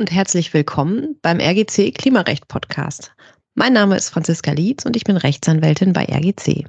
und 0.00 0.10
herzlich 0.10 0.54
willkommen 0.54 1.18
beim 1.20 1.40
RGC 1.40 1.92
Klimarecht 1.92 2.48
Podcast. 2.48 3.12
Mein 3.54 3.74
Name 3.74 3.98
ist 3.98 4.08
Franziska 4.08 4.52
Lietz 4.52 4.86
und 4.86 4.96
ich 4.96 5.04
bin 5.04 5.18
Rechtsanwältin 5.18 5.92
bei 5.92 6.06
RGC. 6.06 6.64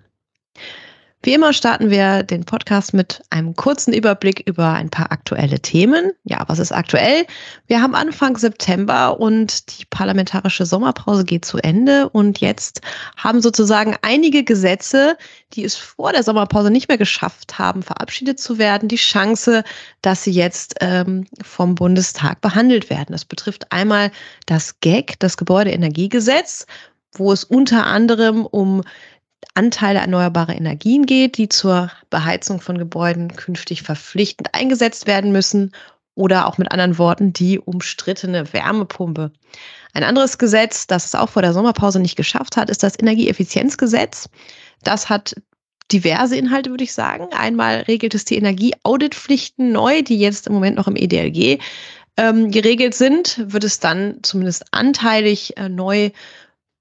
Wie 1.23 1.35
immer 1.35 1.53
starten 1.53 1.91
wir 1.91 2.23
den 2.23 2.45
Podcast 2.45 2.95
mit 2.95 3.21
einem 3.29 3.55
kurzen 3.55 3.93
Überblick 3.93 4.41
über 4.47 4.73
ein 4.73 4.89
paar 4.89 5.11
aktuelle 5.11 5.59
Themen. 5.59 6.13
Ja, 6.23 6.43
was 6.47 6.57
ist 6.57 6.71
aktuell? 6.71 7.27
Wir 7.67 7.79
haben 7.79 7.93
Anfang 7.93 8.37
September 8.37 9.19
und 9.19 9.77
die 9.77 9.85
parlamentarische 9.85 10.65
Sommerpause 10.65 11.23
geht 11.23 11.45
zu 11.45 11.59
Ende 11.59 12.09
und 12.09 12.39
jetzt 12.39 12.81
haben 13.17 13.39
sozusagen 13.39 13.95
einige 14.01 14.43
Gesetze, 14.43 15.15
die 15.53 15.63
es 15.63 15.75
vor 15.75 16.11
der 16.11 16.23
Sommerpause 16.23 16.71
nicht 16.71 16.89
mehr 16.89 16.97
geschafft 16.97 17.59
haben, 17.59 17.83
verabschiedet 17.83 18.39
zu 18.39 18.57
werden, 18.57 18.89
die 18.89 18.95
Chance, 18.95 19.63
dass 20.01 20.23
sie 20.23 20.31
jetzt 20.31 20.73
ähm, 20.81 21.27
vom 21.43 21.75
Bundestag 21.75 22.41
behandelt 22.41 22.89
werden. 22.89 23.11
Das 23.11 23.25
betrifft 23.25 23.71
einmal 23.71 24.09
das 24.47 24.79
GEG, 24.79 25.19
das 25.19 25.37
Gebäudeenergiegesetz, 25.37 26.65
wo 27.13 27.31
es 27.31 27.43
unter 27.43 27.85
anderem 27.85 28.45
um 28.45 28.81
Anteile 29.53 29.99
erneuerbarer 29.99 30.55
Energien 30.55 31.05
geht, 31.05 31.37
die 31.37 31.49
zur 31.49 31.91
Beheizung 32.09 32.61
von 32.61 32.77
Gebäuden 32.77 33.35
künftig 33.35 33.81
verpflichtend 33.81 34.53
eingesetzt 34.53 35.07
werden 35.07 35.31
müssen 35.31 35.71
oder 36.15 36.47
auch 36.47 36.57
mit 36.57 36.71
anderen 36.71 36.97
Worten 36.97 37.33
die 37.33 37.59
umstrittene 37.59 38.53
Wärmepumpe. 38.53 39.31
Ein 39.93 40.03
anderes 40.03 40.37
Gesetz, 40.37 40.87
das 40.87 41.05
es 41.05 41.15
auch 41.15 41.29
vor 41.29 41.41
der 41.41 41.53
Sommerpause 41.53 41.99
nicht 41.99 42.15
geschafft 42.15 42.57
hat, 42.57 42.69
ist 42.69 42.83
das 42.83 42.99
Energieeffizienzgesetz. 42.99 44.29
Das 44.83 45.09
hat 45.09 45.35
diverse 45.91 46.37
Inhalte, 46.37 46.69
würde 46.69 46.83
ich 46.83 46.93
sagen. 46.93 47.27
Einmal 47.33 47.81
regelt 47.81 48.15
es 48.15 48.25
die 48.25 48.37
Energieauditpflichten 48.37 49.71
neu, 49.71 50.01
die 50.01 50.17
jetzt 50.17 50.47
im 50.47 50.53
Moment 50.53 50.77
noch 50.77 50.87
im 50.87 50.95
EDLG 50.95 51.59
ähm, 52.17 52.51
geregelt 52.51 52.93
sind, 52.93 53.41
wird 53.51 53.63
es 53.63 53.79
dann 53.79 54.19
zumindest 54.21 54.65
anteilig 54.71 55.57
äh, 55.57 55.69
neu 55.69 56.11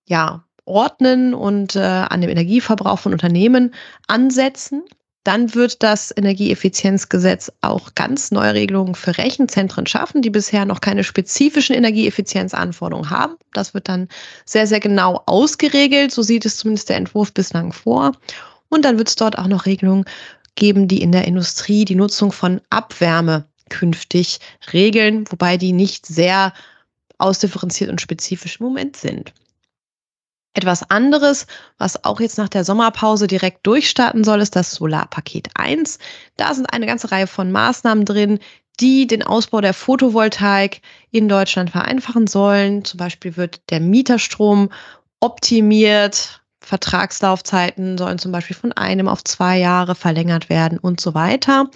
ja, 0.06 0.44
ordnen 0.70 1.34
und 1.34 1.76
äh, 1.76 1.80
an 1.80 2.20
dem 2.20 2.30
Energieverbrauch 2.30 2.98
von 2.98 3.12
Unternehmen 3.12 3.74
ansetzen. 4.06 4.82
Dann 5.24 5.54
wird 5.54 5.82
das 5.82 6.14
Energieeffizienzgesetz 6.16 7.52
auch 7.60 7.94
ganz 7.94 8.30
neue 8.30 8.54
Regelungen 8.54 8.94
für 8.94 9.18
Rechenzentren 9.18 9.86
schaffen, 9.86 10.22
die 10.22 10.30
bisher 10.30 10.64
noch 10.64 10.80
keine 10.80 11.04
spezifischen 11.04 11.76
Energieeffizienzanforderungen 11.76 13.10
haben. 13.10 13.34
Das 13.52 13.74
wird 13.74 13.88
dann 13.88 14.08
sehr, 14.46 14.66
sehr 14.66 14.80
genau 14.80 15.22
ausgeregelt. 15.26 16.10
So 16.10 16.22
sieht 16.22 16.46
es 16.46 16.56
zumindest 16.56 16.88
der 16.88 16.96
Entwurf 16.96 17.34
bislang 17.34 17.72
vor. 17.72 18.12
Und 18.70 18.86
dann 18.86 18.96
wird 18.96 19.08
es 19.08 19.16
dort 19.16 19.36
auch 19.36 19.48
noch 19.48 19.66
Regelungen 19.66 20.04
geben, 20.54 20.88
die 20.88 21.02
in 21.02 21.12
der 21.12 21.26
Industrie 21.26 21.84
die 21.84 21.96
Nutzung 21.96 22.32
von 22.32 22.62
Abwärme 22.70 23.44
künftig 23.68 24.40
regeln, 24.72 25.30
wobei 25.30 25.58
die 25.58 25.72
nicht 25.72 26.06
sehr 26.06 26.54
ausdifferenziert 27.18 27.90
und 27.90 28.00
spezifisch 28.00 28.58
im 28.58 28.66
Moment 28.66 28.96
sind. 28.96 29.34
Etwas 30.54 30.90
anderes, 30.90 31.46
was 31.78 32.04
auch 32.04 32.20
jetzt 32.20 32.36
nach 32.36 32.48
der 32.48 32.64
Sommerpause 32.64 33.28
direkt 33.28 33.64
durchstarten 33.66 34.24
soll, 34.24 34.40
ist 34.40 34.56
das 34.56 34.72
Solarpaket 34.72 35.48
1. 35.54 35.98
Da 36.36 36.54
sind 36.54 36.66
eine 36.66 36.86
ganze 36.86 37.12
Reihe 37.12 37.28
von 37.28 37.52
Maßnahmen 37.52 38.04
drin, 38.04 38.40
die 38.80 39.06
den 39.06 39.22
Ausbau 39.22 39.60
der 39.60 39.74
Photovoltaik 39.74 40.80
in 41.12 41.28
Deutschland 41.28 41.70
vereinfachen 41.70 42.26
sollen. 42.26 42.84
Zum 42.84 42.98
Beispiel 42.98 43.36
wird 43.36 43.60
der 43.70 43.80
Mieterstrom 43.80 44.70
optimiert. 45.20 46.40
Vertragslaufzeiten 46.62 47.96
sollen 47.96 48.18
zum 48.18 48.32
Beispiel 48.32 48.56
von 48.56 48.72
einem 48.72 49.08
auf 49.08 49.24
zwei 49.24 49.58
Jahre 49.58 49.94
verlängert 49.94 50.48
werden 50.50 50.78
und 50.78 51.00
so 51.00 51.14
weiter. 51.14 51.70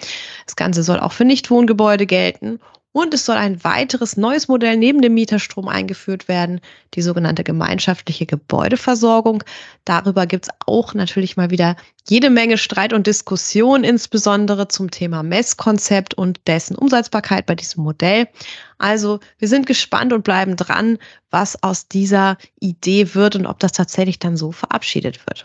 Das 0.47 0.57
Ganze 0.57 0.83
soll 0.83 1.01
auch 1.01 1.13
für 1.13 1.25
Nichtwohngebäude 1.25 2.07
gelten. 2.07 2.61
Und 2.97 3.13
es 3.13 3.27
soll 3.27 3.35
ein 3.35 3.65
weiteres 3.65 4.17
neues 4.17 4.47
Modell 4.47 4.77
neben 4.77 5.03
dem 5.03 5.15
Mieterstrom 5.15 5.67
eingeführt 5.67 6.29
werden, 6.29 6.61
die 6.95 7.03
sogenannte 7.03 7.43
gemeinschaftliche 7.43 8.25
Gebäudeversorgung. 8.25 9.43
Darüber 9.85 10.27
gibt 10.27 10.47
es 10.47 10.55
auch 10.67 10.95
natürlich 10.95 11.37
mal 11.37 11.51
wieder 11.51 11.75
jede 12.09 12.31
Menge 12.31 12.57
Streit 12.57 12.93
und 12.93 13.09
Diskussion, 13.09 13.83
insbesondere 13.83 14.69
zum 14.69 14.93
Thema 14.93 15.25
Messkonzept 15.25 16.15
und 16.15 16.39
dessen 16.47 16.77
Umsetzbarkeit 16.77 17.47
bei 17.47 17.57
diesem 17.57 17.83
Modell. 17.83 18.29
Also 18.79 19.19
wir 19.39 19.49
sind 19.49 19.67
gespannt 19.67 20.13
und 20.13 20.23
bleiben 20.23 20.55
dran, 20.55 20.99
was 21.33 21.61
aus 21.65 21.89
dieser 21.89 22.39
Idee 22.61 23.13
wird 23.17 23.35
und 23.35 23.47
ob 23.47 23.59
das 23.59 23.73
tatsächlich 23.73 24.21
dann 24.21 24.37
so 24.37 24.53
verabschiedet 24.53 25.27
wird. 25.27 25.43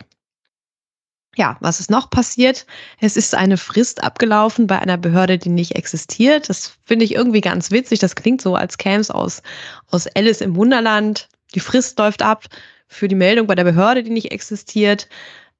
Ja, 1.36 1.56
was 1.60 1.78
ist 1.78 1.90
noch 1.90 2.10
passiert? 2.10 2.66
Es 2.98 3.16
ist 3.16 3.34
eine 3.34 3.56
Frist 3.56 4.02
abgelaufen 4.02 4.66
bei 4.66 4.78
einer 4.78 4.98
Behörde, 4.98 5.38
die 5.38 5.48
nicht 5.48 5.76
existiert. 5.76 6.48
Das 6.48 6.76
finde 6.84 7.04
ich 7.04 7.14
irgendwie 7.14 7.40
ganz 7.40 7.70
witzig. 7.70 8.00
Das 8.00 8.16
klingt 8.16 8.42
so, 8.42 8.56
als 8.56 8.76
es 8.84 9.10
aus, 9.10 9.42
aus 9.90 10.08
Alice 10.08 10.40
im 10.40 10.56
Wunderland. 10.56 11.28
Die 11.54 11.60
Frist 11.60 11.98
läuft 11.98 12.22
ab 12.22 12.46
für 12.88 13.06
die 13.06 13.14
Meldung 13.14 13.46
bei 13.46 13.54
der 13.54 13.64
Behörde, 13.64 14.02
die 14.02 14.10
nicht 14.10 14.32
existiert. 14.32 15.08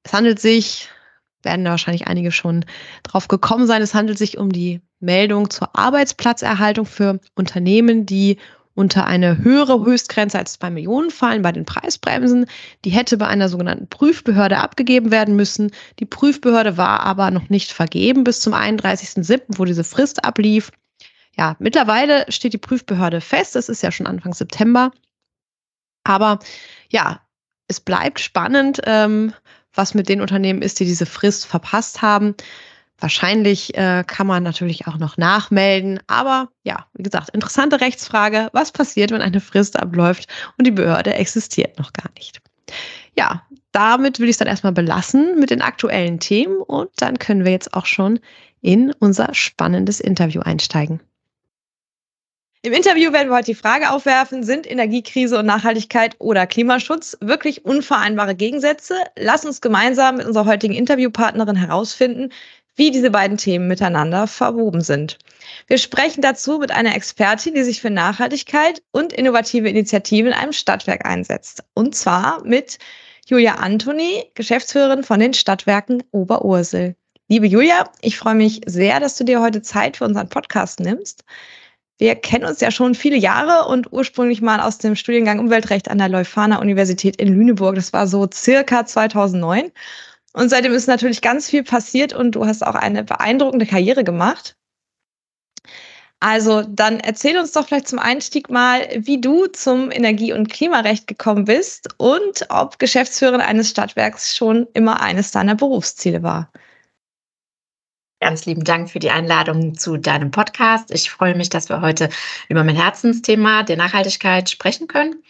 Es 0.02 0.12
handelt 0.12 0.40
sich, 0.40 0.88
werden 1.42 1.64
da 1.64 1.70
wahrscheinlich 1.70 2.08
einige 2.08 2.32
schon 2.32 2.64
drauf 3.04 3.28
gekommen 3.28 3.68
sein, 3.68 3.80
es 3.80 3.94
handelt 3.94 4.18
sich 4.18 4.38
um 4.38 4.50
die 4.50 4.80
Meldung 4.98 5.50
zur 5.50 5.76
Arbeitsplatzerhaltung 5.76 6.84
für 6.84 7.20
Unternehmen, 7.36 8.06
die 8.06 8.38
unter 8.80 9.06
eine 9.06 9.36
höhere 9.44 9.84
Höchstgrenze 9.84 10.38
als 10.38 10.54
zwei 10.54 10.70
Millionen 10.70 11.10
fallen 11.10 11.42
bei 11.42 11.52
den 11.52 11.66
Preisbremsen. 11.66 12.46
Die 12.86 12.90
hätte 12.90 13.18
bei 13.18 13.26
einer 13.26 13.50
sogenannten 13.50 13.88
Prüfbehörde 13.88 14.56
abgegeben 14.56 15.10
werden 15.10 15.36
müssen. 15.36 15.70
Die 15.98 16.06
Prüfbehörde 16.06 16.78
war 16.78 17.00
aber 17.00 17.30
noch 17.30 17.50
nicht 17.50 17.72
vergeben 17.72 18.24
bis 18.24 18.40
zum 18.40 18.54
31.07., 18.54 19.42
wo 19.58 19.66
diese 19.66 19.84
Frist 19.84 20.24
ablief. 20.24 20.72
Ja, 21.36 21.56
mittlerweile 21.58 22.24
steht 22.32 22.54
die 22.54 22.58
Prüfbehörde 22.58 23.20
fest. 23.20 23.54
Es 23.54 23.68
ist 23.68 23.82
ja 23.82 23.92
schon 23.92 24.06
Anfang 24.06 24.32
September. 24.32 24.92
Aber 26.04 26.38
ja, 26.88 27.20
es 27.68 27.80
bleibt 27.80 28.18
spannend, 28.18 28.80
ähm, 28.84 29.34
was 29.74 29.92
mit 29.92 30.08
den 30.08 30.22
Unternehmen 30.22 30.62
ist, 30.62 30.80
die 30.80 30.86
diese 30.86 31.04
Frist 31.04 31.44
verpasst 31.46 32.00
haben. 32.00 32.34
Wahrscheinlich 33.00 33.76
äh, 33.76 34.04
kann 34.06 34.26
man 34.26 34.42
natürlich 34.42 34.86
auch 34.86 34.98
noch 34.98 35.16
nachmelden. 35.16 36.00
Aber 36.06 36.48
ja, 36.64 36.86
wie 36.94 37.02
gesagt, 37.02 37.30
interessante 37.30 37.80
Rechtsfrage. 37.80 38.48
Was 38.52 38.72
passiert, 38.72 39.10
wenn 39.10 39.22
eine 39.22 39.40
Frist 39.40 39.78
abläuft 39.78 40.28
und 40.58 40.66
die 40.66 40.70
Behörde 40.70 41.14
existiert 41.14 41.78
noch 41.78 41.92
gar 41.92 42.10
nicht? 42.16 42.40
Ja, 43.16 43.42
damit 43.72 44.20
will 44.20 44.26
ich 44.26 44.34
es 44.34 44.38
dann 44.38 44.48
erstmal 44.48 44.72
belassen 44.72 45.38
mit 45.38 45.50
den 45.50 45.62
aktuellen 45.62 46.20
Themen 46.20 46.58
und 46.58 46.90
dann 46.96 47.18
können 47.18 47.44
wir 47.44 47.52
jetzt 47.52 47.74
auch 47.74 47.86
schon 47.86 48.20
in 48.60 48.92
unser 48.98 49.34
spannendes 49.34 50.00
Interview 50.00 50.40
einsteigen. 50.42 51.00
Im 52.62 52.74
Interview 52.74 53.10
werden 53.10 53.30
wir 53.30 53.36
heute 53.36 53.46
die 53.46 53.54
Frage 53.54 53.90
aufwerfen, 53.90 54.42
sind 54.42 54.70
Energiekrise 54.70 55.38
und 55.38 55.46
Nachhaltigkeit 55.46 56.14
oder 56.18 56.46
Klimaschutz 56.46 57.16
wirklich 57.22 57.64
unvereinbare 57.64 58.34
Gegensätze? 58.34 58.96
Lass 59.16 59.46
uns 59.46 59.62
gemeinsam 59.62 60.18
mit 60.18 60.26
unserer 60.26 60.44
heutigen 60.44 60.74
Interviewpartnerin 60.74 61.56
herausfinden, 61.56 62.30
wie 62.76 62.90
diese 62.90 63.10
beiden 63.10 63.36
Themen 63.36 63.68
miteinander 63.68 64.26
verwoben 64.26 64.80
sind. 64.80 65.18
Wir 65.66 65.78
sprechen 65.78 66.22
dazu 66.22 66.58
mit 66.58 66.70
einer 66.70 66.94
Expertin, 66.94 67.54
die 67.54 67.64
sich 67.64 67.80
für 67.80 67.90
Nachhaltigkeit 67.90 68.82
und 68.92 69.12
innovative 69.12 69.68
Initiativen 69.68 70.32
in 70.32 70.38
einem 70.38 70.52
Stadtwerk 70.52 71.04
einsetzt. 71.04 71.62
Und 71.74 71.94
zwar 71.94 72.44
mit 72.44 72.78
Julia 73.26 73.56
Antoni, 73.56 74.24
Geschäftsführerin 74.34 75.04
von 75.04 75.20
den 75.20 75.34
Stadtwerken 75.34 76.02
Oberursel. 76.10 76.96
Liebe 77.28 77.46
Julia, 77.46 77.88
ich 78.00 78.18
freue 78.18 78.34
mich 78.34 78.60
sehr, 78.66 78.98
dass 78.98 79.16
du 79.16 79.24
dir 79.24 79.40
heute 79.40 79.62
Zeit 79.62 79.98
für 79.98 80.04
unseren 80.04 80.28
Podcast 80.28 80.80
nimmst. 80.80 81.24
Wir 82.00 82.16
kennen 82.16 82.44
uns 82.44 82.60
ja 82.60 82.70
schon 82.70 82.94
viele 82.94 83.18
Jahre 83.18 83.68
und 83.68 83.92
ursprünglich 83.92 84.40
mal 84.40 84.58
aus 84.58 84.78
dem 84.78 84.96
Studiengang 84.96 85.38
Umweltrecht 85.38 85.90
an 85.90 85.98
der 85.98 86.08
Leuphana 86.08 86.58
Universität 86.58 87.16
in 87.16 87.28
Lüneburg. 87.28 87.74
Das 87.74 87.92
war 87.92 88.08
so 88.08 88.26
circa 88.32 88.86
2009. 88.86 89.70
Und 90.32 90.48
seitdem 90.48 90.72
ist 90.72 90.86
natürlich 90.86 91.22
ganz 91.22 91.50
viel 91.50 91.64
passiert 91.64 92.12
und 92.12 92.32
du 92.32 92.46
hast 92.46 92.64
auch 92.64 92.76
eine 92.76 93.02
beeindruckende 93.02 93.66
Karriere 93.66 94.04
gemacht. 94.04 94.56
Also 96.20 96.62
dann 96.62 97.00
erzähl 97.00 97.38
uns 97.38 97.52
doch 97.52 97.66
vielleicht 97.66 97.88
zum 97.88 97.98
Einstieg 97.98 98.50
mal, 98.50 98.86
wie 98.94 99.20
du 99.20 99.46
zum 99.46 99.90
Energie- 99.90 100.34
und 100.34 100.50
Klimarecht 100.50 101.06
gekommen 101.06 101.46
bist 101.46 101.88
und 101.96 102.44
ob 102.50 102.78
Geschäftsführerin 102.78 103.40
eines 103.40 103.70
Stadtwerks 103.70 104.36
schon 104.36 104.66
immer 104.74 105.00
eines 105.00 105.30
deiner 105.30 105.54
Berufsziele 105.54 106.22
war. 106.22 106.52
Ganz 108.20 108.44
lieben 108.44 108.64
Dank 108.64 108.90
für 108.90 108.98
die 108.98 109.10
Einladung 109.10 109.78
zu 109.78 109.96
deinem 109.96 110.30
Podcast. 110.30 110.90
Ich 110.90 111.10
freue 111.10 111.34
mich, 111.34 111.48
dass 111.48 111.70
wir 111.70 111.80
heute 111.80 112.10
über 112.50 112.64
mein 112.64 112.76
Herzensthema 112.76 113.62
der 113.62 113.78
Nachhaltigkeit 113.78 114.50
sprechen 114.50 114.88
können. 114.88 115.24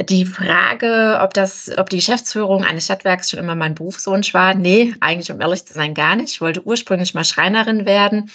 Die 0.00 0.26
Frage, 0.26 1.20
ob 1.22 1.34
das, 1.34 1.70
ob 1.78 1.88
die 1.88 1.98
Geschäftsführung 1.98 2.64
eines 2.64 2.86
Stadtwerks 2.86 3.30
schon 3.30 3.38
immer 3.38 3.54
mein 3.54 3.76
Berufswunsch 3.76 4.34
war, 4.34 4.52
nee, 4.52 4.92
eigentlich 5.00 5.30
um 5.30 5.40
ehrlich 5.40 5.64
zu 5.66 5.72
sein 5.72 5.94
gar 5.94 6.16
nicht. 6.16 6.32
Ich 6.32 6.40
wollte 6.40 6.66
ursprünglich 6.66 7.14
mal 7.14 7.24
Schreinerin 7.24 7.86
werden 7.86 8.28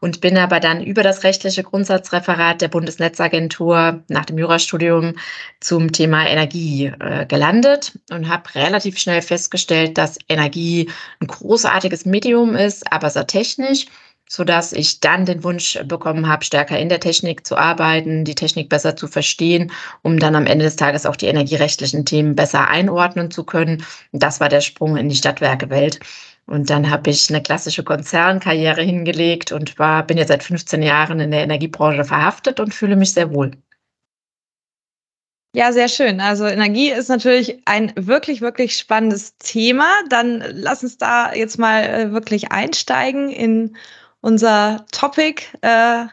und 0.00 0.22
bin 0.22 0.38
aber 0.38 0.58
dann 0.58 0.82
über 0.82 1.02
das 1.02 1.22
rechtliche 1.22 1.64
Grundsatzreferat 1.64 2.62
der 2.62 2.68
Bundesnetzagentur 2.68 4.02
nach 4.08 4.24
dem 4.24 4.38
Jurastudium 4.38 5.16
zum 5.60 5.92
Thema 5.92 6.26
Energie 6.26 6.90
äh, 6.98 7.26
gelandet 7.26 7.92
und 8.10 8.30
habe 8.30 8.54
relativ 8.54 8.98
schnell 8.98 9.20
festgestellt, 9.20 9.98
dass 9.98 10.16
Energie 10.30 10.90
ein 11.20 11.26
großartiges 11.26 12.06
Medium 12.06 12.56
ist, 12.56 12.90
aber 12.90 13.10
sehr 13.10 13.26
technisch 13.26 13.84
sodass 14.32 14.72
ich 14.72 15.00
dann 15.00 15.26
den 15.26 15.44
Wunsch 15.44 15.78
bekommen 15.84 16.26
habe, 16.26 16.42
stärker 16.42 16.78
in 16.78 16.88
der 16.88 17.00
Technik 17.00 17.46
zu 17.46 17.54
arbeiten, 17.54 18.24
die 18.24 18.34
Technik 18.34 18.70
besser 18.70 18.96
zu 18.96 19.06
verstehen, 19.06 19.70
um 20.00 20.18
dann 20.18 20.34
am 20.34 20.46
Ende 20.46 20.64
des 20.64 20.76
Tages 20.76 21.04
auch 21.04 21.16
die 21.16 21.26
energierechtlichen 21.26 22.06
Themen 22.06 22.34
besser 22.34 22.66
einordnen 22.66 23.30
zu 23.30 23.44
können. 23.44 23.84
Das 24.12 24.40
war 24.40 24.48
der 24.48 24.62
Sprung 24.62 24.96
in 24.96 25.10
die 25.10 25.16
Stadtwerkewelt. 25.16 26.00
Und 26.46 26.70
dann 26.70 26.88
habe 26.88 27.10
ich 27.10 27.28
eine 27.28 27.42
klassische 27.42 27.84
Konzernkarriere 27.84 28.80
hingelegt 28.80 29.52
und 29.52 29.78
war, 29.78 30.06
bin 30.06 30.16
jetzt 30.16 30.28
seit 30.28 30.42
15 30.42 30.82
Jahren 30.82 31.20
in 31.20 31.30
der 31.30 31.42
Energiebranche 31.42 32.04
verhaftet 32.04 32.58
und 32.58 32.72
fühle 32.72 32.96
mich 32.96 33.12
sehr 33.12 33.34
wohl. 33.34 33.50
Ja, 35.54 35.72
sehr 35.72 35.88
schön. 35.88 36.22
Also 36.22 36.46
Energie 36.46 36.90
ist 36.90 37.08
natürlich 37.08 37.60
ein 37.66 37.92
wirklich, 37.96 38.40
wirklich 38.40 38.78
spannendes 38.78 39.36
Thema. 39.36 39.90
Dann 40.08 40.42
lass 40.52 40.82
uns 40.82 40.96
da 40.96 41.34
jetzt 41.34 41.58
mal 41.58 41.84
äh, 41.84 42.12
wirklich 42.12 42.50
einsteigen 42.50 43.28
in 43.28 43.76
unser 44.22 44.86
Topic. 44.92 45.42
Äh, 45.60 46.06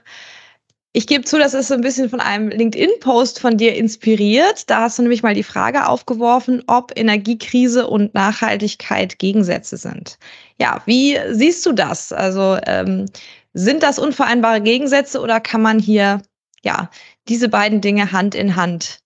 ich 0.92 1.06
gebe 1.06 1.24
zu, 1.24 1.38
das 1.38 1.54
ist 1.54 1.68
so 1.68 1.76
ein 1.76 1.82
bisschen 1.82 2.10
von 2.10 2.20
einem 2.20 2.50
LinkedIn-Post 2.50 3.40
von 3.40 3.58
dir 3.58 3.76
inspiriert. 3.76 4.70
Da 4.70 4.82
hast 4.82 4.98
du 4.98 5.04
nämlich 5.04 5.24
mal 5.24 5.36
die 5.36 5.44
Frage 5.44 5.88
aufgeworfen, 5.88 6.64
ob 6.68 6.92
Energiekrise 6.98 7.88
und 7.88 8.14
Nachhaltigkeit 8.16 9.20
Gegensätze 9.20 9.78
sind. 9.78 10.18
Ja, 10.60 10.82
wie 10.86 11.18
siehst 11.30 11.66
du 11.66 11.74
das? 11.74 12.12
Also 12.12 12.58
ähm, 12.66 13.06
sind 13.54 13.84
das 13.84 14.00
unvereinbare 14.00 14.62
Gegensätze 14.62 15.22
oder 15.22 15.40
kann 15.40 15.62
man 15.62 15.80
hier 15.80 16.22
ja 16.64 16.90
diese 17.28 17.50
beiden 17.50 17.82
Dinge 17.82 18.12
Hand 18.12 18.34
in 18.34 18.56
Hand 18.56 19.00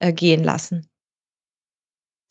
äh, 0.00 0.12
gehen 0.12 0.44
lassen? 0.44 0.86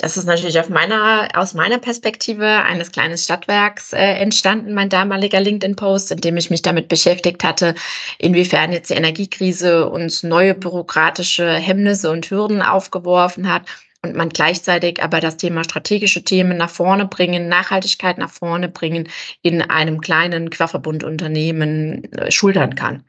Das 0.01 0.17
ist 0.17 0.25
natürlich 0.25 0.57
meiner, 0.67 1.29
aus 1.35 1.53
meiner 1.53 1.77
Perspektive 1.77 2.47
eines 2.63 2.91
kleinen 2.91 3.19
Stadtwerks 3.19 3.93
äh, 3.93 3.99
entstanden, 3.99 4.73
mein 4.73 4.89
damaliger 4.89 5.39
LinkedIn-Post, 5.39 6.09
in 6.11 6.21
dem 6.21 6.37
ich 6.37 6.49
mich 6.49 6.63
damit 6.63 6.87
beschäftigt 6.87 7.43
hatte, 7.43 7.75
inwiefern 8.17 8.71
jetzt 8.71 8.89
die 8.89 8.95
Energiekrise 8.95 9.87
uns 9.87 10.23
neue 10.23 10.55
bürokratische 10.55 11.53
Hemmnisse 11.53 12.09
und 12.09 12.31
Hürden 12.31 12.63
aufgeworfen 12.63 13.53
hat 13.53 13.67
und 14.03 14.15
man 14.15 14.29
gleichzeitig 14.29 15.01
aber 15.03 15.19
das 15.19 15.37
Thema 15.37 15.63
strategische 15.63 16.23
Themen 16.23 16.57
nach 16.57 16.69
vorne 16.69 17.05
bringen, 17.05 17.47
Nachhaltigkeit 17.47 18.17
nach 18.17 18.31
vorne 18.31 18.67
bringen, 18.69 19.09
in 19.41 19.61
einem 19.61 20.01
kleinen 20.01 20.49
Querverbundunternehmen 20.49 22.11
äh, 22.13 22.31
schultern 22.31 22.75
kann. 22.75 23.03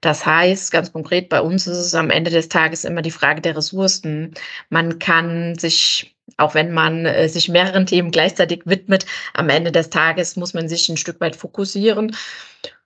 Das 0.00 0.26
heißt, 0.26 0.70
ganz 0.70 0.92
konkret 0.92 1.30
bei 1.30 1.40
uns 1.40 1.66
ist 1.66 1.78
es 1.78 1.94
am 1.94 2.10
Ende 2.10 2.30
des 2.30 2.48
Tages 2.48 2.84
immer 2.84 3.00
die 3.00 3.10
Frage 3.10 3.40
der 3.40 3.56
Ressourcen. 3.56 4.34
Man 4.68 4.98
kann 4.98 5.58
sich 5.58 6.14
auch 6.36 6.54
wenn 6.54 6.72
man 6.72 7.06
äh, 7.06 7.28
sich 7.28 7.48
mehreren 7.48 7.86
Themen 7.86 8.10
gleichzeitig 8.10 8.62
widmet, 8.64 9.06
am 9.34 9.48
Ende 9.50 9.72
des 9.72 9.90
Tages 9.90 10.36
muss 10.36 10.54
man 10.54 10.68
sich 10.68 10.88
ein 10.88 10.96
Stück 10.96 11.20
weit 11.20 11.36
fokussieren. 11.36 12.16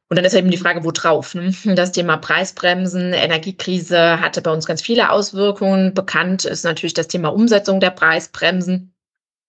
Und 0.08 0.16
dann 0.16 0.24
ist 0.24 0.34
eben 0.34 0.50
die 0.50 0.56
Frage, 0.56 0.84
wo 0.84 0.90
drauf? 0.90 1.34
Ne? 1.34 1.54
Das 1.74 1.92
Thema 1.92 2.16
Preisbremsen, 2.16 3.12
Energiekrise 3.12 4.20
hatte 4.20 4.40
bei 4.40 4.50
uns 4.50 4.66
ganz 4.66 4.82
viele 4.82 5.10
Auswirkungen. 5.10 5.94
Bekannt 5.94 6.44
ist 6.44 6.64
natürlich 6.64 6.94
das 6.94 7.08
Thema 7.08 7.28
Umsetzung 7.28 7.80
der 7.80 7.90
Preisbremsen 7.90 8.94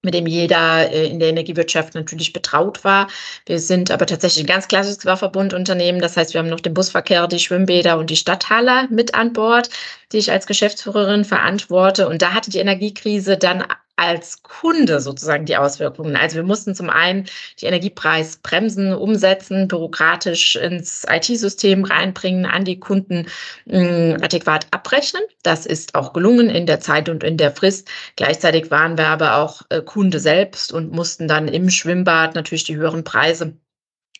mit 0.01 0.13
dem 0.13 0.27
jeder 0.27 0.89
äh, 0.91 1.07
in 1.07 1.19
der 1.19 1.29
Energiewirtschaft 1.29 1.93
natürlich 1.93 2.31
betraut 2.33 2.83
war. 2.83 3.07
Wir 3.45 3.59
sind 3.59 3.91
aber 3.91 4.05
tatsächlich 4.05 4.43
ein 4.43 4.47
ganz 4.47 4.67
klassisches 4.67 5.03
Verbundunternehmen. 5.03 6.01
Das 6.01 6.15
heißt, 6.15 6.33
wir 6.33 6.39
haben 6.39 6.49
noch 6.49 6.61
den 6.61 6.73
Busverkehr, 6.73 7.27
die 7.27 7.39
Schwimmbäder 7.39 7.97
und 7.97 8.09
die 8.09 8.15
Stadthalle 8.15 8.87
mit 8.89 9.13
an 9.13 9.33
Bord, 9.33 9.69
die 10.11 10.17
ich 10.17 10.31
als 10.31 10.47
Geschäftsführerin 10.47 11.25
verantworte. 11.25 12.07
Und 12.07 12.21
da 12.21 12.33
hatte 12.33 12.49
die 12.49 12.59
Energiekrise 12.59 13.37
dann 13.37 13.65
als 13.99 14.41
Kunde 14.43 15.01
sozusagen 15.01 15.45
die 15.45 15.57
Auswirkungen. 15.57 16.15
Also 16.15 16.37
wir 16.37 16.43
mussten 16.43 16.73
zum 16.73 16.89
einen 16.89 17.25
die 17.59 17.65
Energiepreisbremsen 17.65 18.93
umsetzen, 18.93 19.67
bürokratisch 19.67 20.55
ins 20.55 21.05
IT-System 21.09 21.83
reinbringen, 21.83 22.45
an 22.45 22.63
die 22.63 22.79
Kunden 22.79 23.27
mh, 23.65 23.79
hm, 23.79 24.17
adäquat 24.23 24.67
abrechnen. 24.71 25.23
Das 25.43 25.65
ist 25.65 25.95
auch 25.95 26.13
gelungen 26.13 26.49
in 26.49 26.65
der 26.65 26.79
Zeit 26.79 27.09
und 27.09 27.23
in 27.23 27.37
der 27.37 27.51
Frist. 27.51 27.89
Gleichzeitig 28.15 28.71
waren 28.71 28.97
wir 28.97 29.07
aber 29.07 29.37
auch 29.37 29.63
äh, 29.69 29.81
Kunde 29.81 30.19
selbst 30.19 30.71
und 30.71 30.91
mussten 30.93 31.27
dann 31.27 31.49
im 31.49 31.69
Schwimmbad 31.69 32.35
natürlich 32.35 32.63
die 32.63 32.77
höheren 32.77 33.03
Preise 33.03 33.53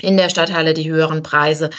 in 0.01 0.17
der 0.17 0.29
Stadthalle 0.29 0.73
die 0.73 0.89
höheren 0.89 1.23
Preise 1.23 1.69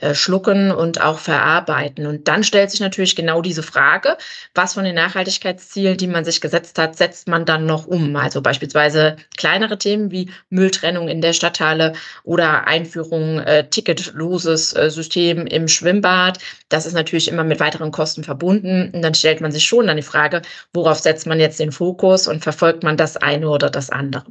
äh, 0.00 0.14
schlucken 0.14 0.70
und 0.70 1.00
auch 1.00 1.18
verarbeiten. 1.18 2.06
Und 2.06 2.28
dann 2.28 2.44
stellt 2.44 2.70
sich 2.70 2.80
natürlich 2.80 3.16
genau 3.16 3.42
diese 3.42 3.62
Frage, 3.62 4.16
was 4.54 4.74
von 4.74 4.84
den 4.84 4.94
Nachhaltigkeitszielen, 4.94 5.96
die 5.96 6.06
man 6.06 6.24
sich 6.24 6.40
gesetzt 6.40 6.78
hat, 6.78 6.96
setzt 6.96 7.28
man 7.28 7.44
dann 7.44 7.66
noch 7.66 7.86
um? 7.86 8.16
Also 8.16 8.42
beispielsweise 8.42 9.16
kleinere 9.36 9.78
Themen 9.78 10.10
wie 10.10 10.30
Mülltrennung 10.50 11.08
in 11.08 11.20
der 11.20 11.32
Stadthalle 11.32 11.94
oder 12.22 12.66
Einführung 12.66 13.40
äh, 13.40 13.68
ticketloses 13.68 14.74
äh, 14.74 14.90
System 14.90 15.46
im 15.46 15.68
Schwimmbad. 15.68 16.38
Das 16.68 16.86
ist 16.86 16.94
natürlich 16.94 17.28
immer 17.28 17.44
mit 17.44 17.60
weiteren 17.60 17.92
Kosten 17.92 18.24
verbunden. 18.24 18.90
Und 18.92 19.02
dann 19.02 19.14
stellt 19.14 19.40
man 19.40 19.52
sich 19.52 19.64
schon 19.64 19.86
dann 19.86 19.96
die 19.96 20.02
Frage, 20.02 20.42
worauf 20.72 20.98
setzt 20.98 21.26
man 21.26 21.40
jetzt 21.40 21.60
den 21.60 21.72
Fokus 21.72 22.28
und 22.28 22.42
verfolgt 22.42 22.82
man 22.82 22.96
das 22.96 23.16
eine 23.16 23.48
oder 23.48 23.70
das 23.70 23.90
andere? 23.90 24.24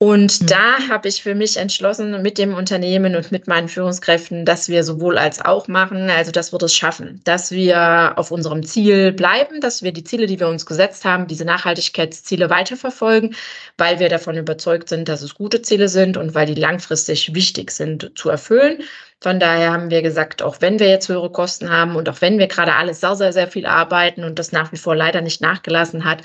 Und 0.00 0.40
mhm. 0.40 0.46
da 0.46 0.88
habe 0.88 1.08
ich 1.08 1.24
für 1.24 1.34
mich 1.34 1.56
entschlossen 1.56 2.22
mit 2.22 2.38
dem 2.38 2.54
Unternehmen 2.54 3.16
und 3.16 3.32
mit 3.32 3.48
meinen 3.48 3.68
Führungskräften, 3.68 4.44
dass 4.44 4.68
wir 4.68 4.84
sowohl 4.84 5.18
als 5.18 5.44
auch 5.44 5.66
machen, 5.66 6.08
also 6.08 6.30
dass 6.30 6.52
wir 6.52 6.58
das 6.58 6.72
schaffen, 6.72 7.20
dass 7.24 7.50
wir 7.50 8.12
auf 8.16 8.30
unserem 8.30 8.62
Ziel 8.62 9.10
bleiben, 9.12 9.60
dass 9.60 9.82
wir 9.82 9.90
die 9.90 10.04
Ziele, 10.04 10.26
die 10.26 10.38
wir 10.38 10.46
uns 10.46 10.66
gesetzt 10.66 11.04
haben, 11.04 11.26
diese 11.26 11.44
Nachhaltigkeitsziele 11.44 12.48
weiterverfolgen, 12.48 13.34
weil 13.76 13.98
wir 13.98 14.08
davon 14.08 14.36
überzeugt 14.36 14.88
sind, 14.88 15.08
dass 15.08 15.22
es 15.22 15.34
gute 15.34 15.62
Ziele 15.62 15.88
sind 15.88 16.16
und 16.16 16.32
weil 16.32 16.46
die 16.46 16.54
langfristig 16.54 17.34
wichtig 17.34 17.72
sind 17.72 18.12
zu 18.14 18.30
erfüllen. 18.30 18.84
Von 19.20 19.40
daher 19.40 19.72
haben 19.72 19.90
wir 19.90 20.02
gesagt, 20.02 20.42
auch 20.42 20.58
wenn 20.60 20.78
wir 20.78 20.88
jetzt 20.88 21.08
höhere 21.08 21.32
Kosten 21.32 21.70
haben 21.70 21.96
und 21.96 22.08
auch 22.08 22.20
wenn 22.20 22.38
wir 22.38 22.46
gerade 22.46 22.74
alles 22.74 23.00
sehr, 23.00 23.16
sehr, 23.16 23.32
sehr 23.32 23.48
viel 23.48 23.66
arbeiten 23.66 24.22
und 24.22 24.38
das 24.38 24.52
nach 24.52 24.70
wie 24.70 24.76
vor 24.76 24.94
leider 24.94 25.22
nicht 25.22 25.40
nachgelassen 25.40 26.04
hat, 26.04 26.22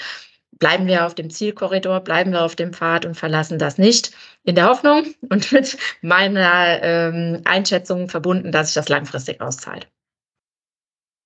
bleiben 0.59 0.87
wir 0.87 1.05
auf 1.05 1.15
dem 1.15 1.29
Zielkorridor, 1.29 2.01
bleiben 2.01 2.31
wir 2.31 2.43
auf 2.43 2.55
dem 2.55 2.73
Pfad 2.73 3.05
und 3.05 3.15
verlassen 3.15 3.59
das 3.59 3.77
nicht 3.77 4.11
in 4.43 4.55
der 4.55 4.67
Hoffnung 4.67 5.05
und 5.29 5.51
mit 5.51 5.77
meiner 6.01 6.81
ähm, 6.81 7.41
Einschätzung 7.45 8.09
verbunden, 8.09 8.51
dass 8.51 8.67
sich 8.67 8.75
das 8.75 8.89
langfristig 8.89 9.41
auszahlt. 9.41 9.87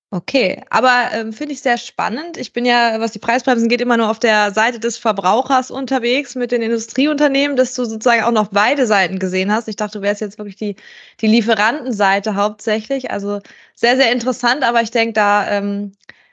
Okay, 0.09 0.63
aber 0.69 1.09
ähm, 1.11 1.33
finde 1.33 1.51
ich 1.53 1.61
sehr 1.61 1.77
spannend. 1.77 2.37
Ich 2.37 2.53
bin 2.53 2.65
ja, 2.65 2.97
was 3.01 3.11
die 3.11 3.19
Preisbremsen 3.19 3.67
geht, 3.67 3.81
immer 3.81 3.97
nur 3.97 4.09
auf 4.09 4.19
der 4.19 4.53
Seite 4.53 4.79
des 4.79 4.97
Verbrauchers 4.97 5.69
unterwegs 5.69 6.33
mit 6.35 6.53
den 6.53 6.61
Industrieunternehmen, 6.61 7.57
dass 7.57 7.73
du 7.73 7.83
sozusagen 7.83 8.23
auch 8.23 8.31
noch 8.31 8.47
beide 8.47 8.87
Seiten 8.87 9.19
gesehen 9.19 9.51
hast. 9.51 9.67
Ich 9.67 9.75
dachte, 9.75 9.99
du 9.99 10.03
wärst 10.03 10.21
jetzt 10.21 10.37
wirklich 10.37 10.55
die, 10.55 10.77
die 11.19 11.27
Lieferantenseite 11.27 12.35
hauptsächlich. 12.35 13.11
Also 13.11 13.41
sehr, 13.75 13.97
sehr 13.97 14.13
interessant, 14.13 14.63
aber 14.63 14.81
ich 14.81 14.91
denke, 14.91 15.11
da 15.11 15.51
ähm, 15.51 15.91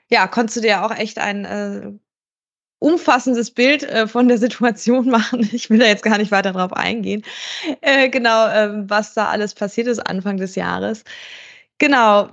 ja, 0.09 0.29
konntest 0.29 0.59
du 0.59 0.61
dir 0.61 0.85
auch 0.85 0.93
echt 0.97 1.19
ein 1.19 1.45
äh, 1.45 1.93
umfassendes 2.85 3.51
Bild 3.51 3.83
äh, 3.85 4.07
von 4.07 4.29
der 4.29 4.39
Situation 4.39 5.09
machen. 5.11 5.49
Ich 5.53 5.71
will 5.71 5.79
da 5.79 5.87
jetzt 5.87 6.03
gar 6.03 6.19
nicht 6.19 6.31
weiter 6.31 6.53
drauf 6.53 6.73
eingehen, 6.75 7.23
äh, 7.81 8.09
genau, 8.11 8.47
äh, 8.49 8.89
was 8.89 9.15
da 9.15 9.29
alles 9.29 9.55
passiert 9.55 9.87
ist 9.87 10.01
Anfang 10.01 10.37
des 10.37 10.55
Jahres. 10.55 11.03
Genau. 11.79 12.29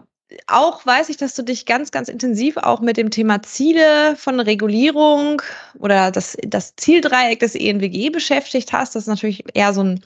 Auch 0.48 0.86
weiß 0.86 1.10
ich, 1.10 1.17
dass 1.17 1.36
du 1.36 1.43
dich 1.43 1.65
ganz, 1.65 1.91
ganz 1.91 2.08
intensiv 2.08 2.55
auch 2.55 2.79
mit 2.79 2.96
dem 2.96 3.10
Thema 3.10 3.41
Ziele 3.43 4.15
von 4.15 4.39
Regulierung 4.39 5.41
oder 5.77 6.10
das, 6.10 6.38
das 6.48 6.74
Zieldreieck 6.77 7.39
des 7.39 7.53
ENWG 7.53 8.12
beschäftigt 8.12 8.72
hast. 8.72 8.96
Das 8.96 9.03
ist 9.03 9.08
natürlich 9.08 9.43
eher 9.53 9.74
so 9.74 9.84
ein 9.84 10.01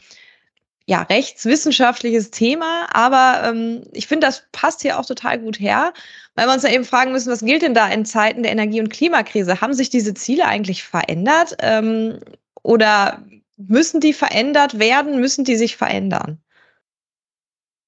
ja, 0.87 1.01
rechtswissenschaftliches 1.01 2.29
Thema, 2.29 2.87
aber 2.93 3.49
ähm, 3.49 3.83
ich 3.91 4.07
finde, 4.07 4.27
das 4.27 4.43
passt 4.51 4.81
hier 4.81 4.99
auch 4.99 5.05
total 5.05 5.39
gut 5.39 5.59
her, 5.59 5.93
weil 6.35 6.47
wir 6.47 6.53
uns 6.53 6.63
ja 6.63 6.69
eben 6.69 6.85
fragen 6.85 7.11
müssen, 7.11 7.31
was 7.31 7.43
gilt 7.43 7.63
denn 7.63 7.73
da 7.73 7.87
in 7.87 8.05
Zeiten 8.05 8.43
der 8.43 8.51
Energie- 8.51 8.81
und 8.81 8.89
Klimakrise? 8.89 9.61
Haben 9.61 9.73
sich 9.73 9.89
diese 9.89 10.13
Ziele 10.13 10.45
eigentlich 10.45 10.83
verändert 10.83 11.55
ähm, 11.59 12.19
oder 12.61 13.23
müssen 13.57 13.99
die 13.99 14.13
verändert 14.13 14.77
werden? 14.77 15.19
Müssen 15.19 15.43
die 15.43 15.55
sich 15.55 15.75
verändern? 15.75 16.39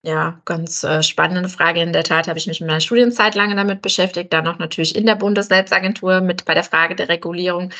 Ja, 0.03 0.41
ganz 0.45 0.83
äh, 0.83 1.03
spannende 1.03 1.49
Frage. 1.49 1.81
In 1.81 1.93
der 1.93 2.03
Tat 2.03 2.27
habe 2.27 2.39
ich 2.39 2.47
mich 2.47 2.61
in 2.61 2.67
meiner 2.67 2.79
Studienzeit 2.79 3.35
lange 3.35 3.55
damit 3.55 3.81
beschäftigt, 3.81 4.31
dann 4.31 4.45
noch 4.45 4.57
natürlich 4.57 4.95
in 4.95 5.05
der 5.05 5.15
Bundesnetzagentur 5.15 6.21
mit 6.21 6.45
bei 6.45 6.53
der 6.53 6.63
Frage 6.63 6.95
der 6.95 7.09
Regulierung 7.09 7.71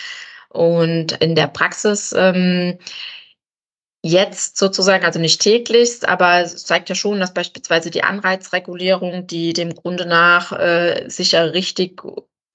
und 0.49 1.13
in 1.13 1.35
der 1.35 1.47
Praxis. 1.47 2.13
Ähm, 2.17 2.77
Jetzt 4.07 4.55
sozusagen, 4.57 5.03
also 5.03 5.19
nicht 5.19 5.41
täglich, 5.41 6.07
aber 6.07 6.39
es 6.41 6.63
zeigt 6.63 6.87
ja 6.87 6.95
schon, 6.95 7.19
dass 7.19 7.33
beispielsweise 7.33 7.91
die 7.91 8.05
Anreizregulierung, 8.05 9.27
die 9.27 9.51
dem 9.51 9.75
Grunde 9.75 10.05
nach 10.05 10.53
äh, 10.53 11.09
sicher 11.09 11.53
richtig 11.53 12.01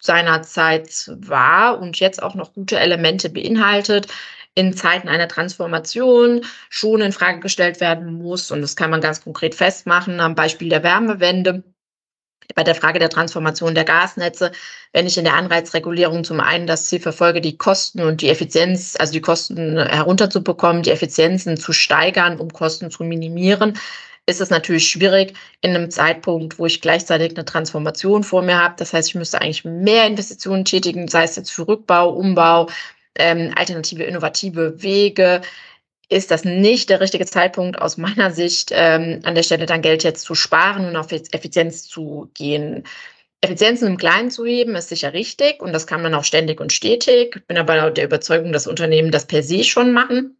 seinerzeit 0.00 1.11
war 1.14 1.78
und 1.78 2.00
jetzt 2.00 2.23
auch 2.23 2.35
noch 2.35 2.54
gute 2.54 2.78
Elemente 2.80 3.28
beinhaltet, 3.28 4.06
in 4.54 4.73
Zeiten 4.75 5.09
einer 5.09 5.28
Transformation 5.28 6.40
schon 6.71 7.02
in 7.02 7.12
Frage 7.12 7.40
gestellt 7.40 7.80
werden 7.80 8.14
muss. 8.14 8.50
Und 8.50 8.62
das 8.62 8.75
kann 8.75 8.90
man 8.90 9.02
ganz 9.02 9.23
konkret 9.23 9.54
festmachen 9.54 10.21
am 10.21 10.35
Beispiel 10.35 10.71
der 10.71 10.82
Wärmewende 10.82 11.62
bei 12.54 12.64
der 12.64 12.75
Frage 12.75 12.99
der 12.99 13.08
Transformation 13.08 13.75
der 13.75 13.84
Gasnetze, 13.84 14.52
wenn 14.92 15.06
ich 15.06 15.18
in 15.18 15.25
der 15.25 15.34
Anreizregulierung 15.34 16.25
zum 16.25 16.40
einen 16.40 16.66
das 16.66 16.87
Ziel 16.87 17.00
verfolge, 17.00 17.40
die 17.40 17.56
Kosten 17.56 18.00
und 18.00 18.20
die 18.20 18.28
Effizienz, 18.28 18.96
also 18.99 19.12
die 19.12 19.20
Kosten 19.20 19.78
herunterzubekommen, 19.78 20.82
die 20.82 20.90
Effizienzen 20.90 21.56
zu 21.56 21.72
steigern, 21.72 22.38
um 22.38 22.52
Kosten 22.52 22.90
zu 22.90 23.04
minimieren, 23.04 23.78
ist 24.26 24.40
es 24.40 24.50
natürlich 24.50 24.88
schwierig 24.88 25.34
in 25.62 25.75
einem 25.75 25.90
Zeitpunkt, 25.90 26.58
wo 26.58 26.66
ich 26.66 26.80
gleichzeitig 26.80 27.37
eine 27.37 27.44
Transformation 27.44 28.22
vor 28.22 28.42
mir 28.42 28.62
habe. 28.62 28.75
Das 28.78 28.92
heißt, 28.92 29.08
ich 29.08 29.14
müsste 29.14 29.40
eigentlich 29.40 29.64
mehr 29.64 30.06
Investitionen 30.06 30.64
tätigen, 30.64 31.08
sei 31.08 31.25
es 31.25 31.37
jetzt 31.37 31.50
für 31.50 31.66
Rückbau, 31.66 32.11
Umbau, 32.11 32.68
ähm, 33.16 33.52
alternative, 33.56 34.04
innovative 34.04 34.82
Wege 34.82 35.42
ist 36.12 36.31
das 36.31 36.45
nicht 36.45 36.90
der 36.90 37.00
richtige 37.00 37.26
Zeitpunkt 37.26 37.81
aus 37.81 37.97
meiner 37.97 38.31
Sicht, 38.31 38.71
ähm, 38.73 39.21
an 39.25 39.35
der 39.35 39.42
Stelle 39.42 39.66
dann 39.66 39.83
Geld 39.83 40.04
jetzt 40.04 40.25
zu 40.25 40.35
sparen 40.35 40.87
und 40.87 40.97
auf 40.97 41.11
Effizienz 41.11 41.85
zu 41.85 42.31
gehen. 42.35 42.85
Effizienzen 43.40 43.88
im 43.88 43.97
Kleinen 43.97 44.31
zu 44.31 44.45
heben, 44.47 44.76
ist 44.76 44.90
sicher 44.90 45.12
richtig 45.12 45.61
und 45.61 45.73
das 45.73 45.87
kann 45.87 46.02
man 46.02 46.14
auch 46.14 46.25
ständig 46.25 46.61
und 46.61 46.73
stetig. 46.73 47.37
Ich 47.37 47.47
bin 47.47 47.59
aber 47.59 47.90
der 47.90 48.04
Überzeugung, 48.04 48.52
dass 48.52 48.69
Unternehmen 48.69 49.11
das 49.11 49.26
per 49.26 49.42
se 49.42 49.64
schon 49.64 49.92
machen. 49.92 50.37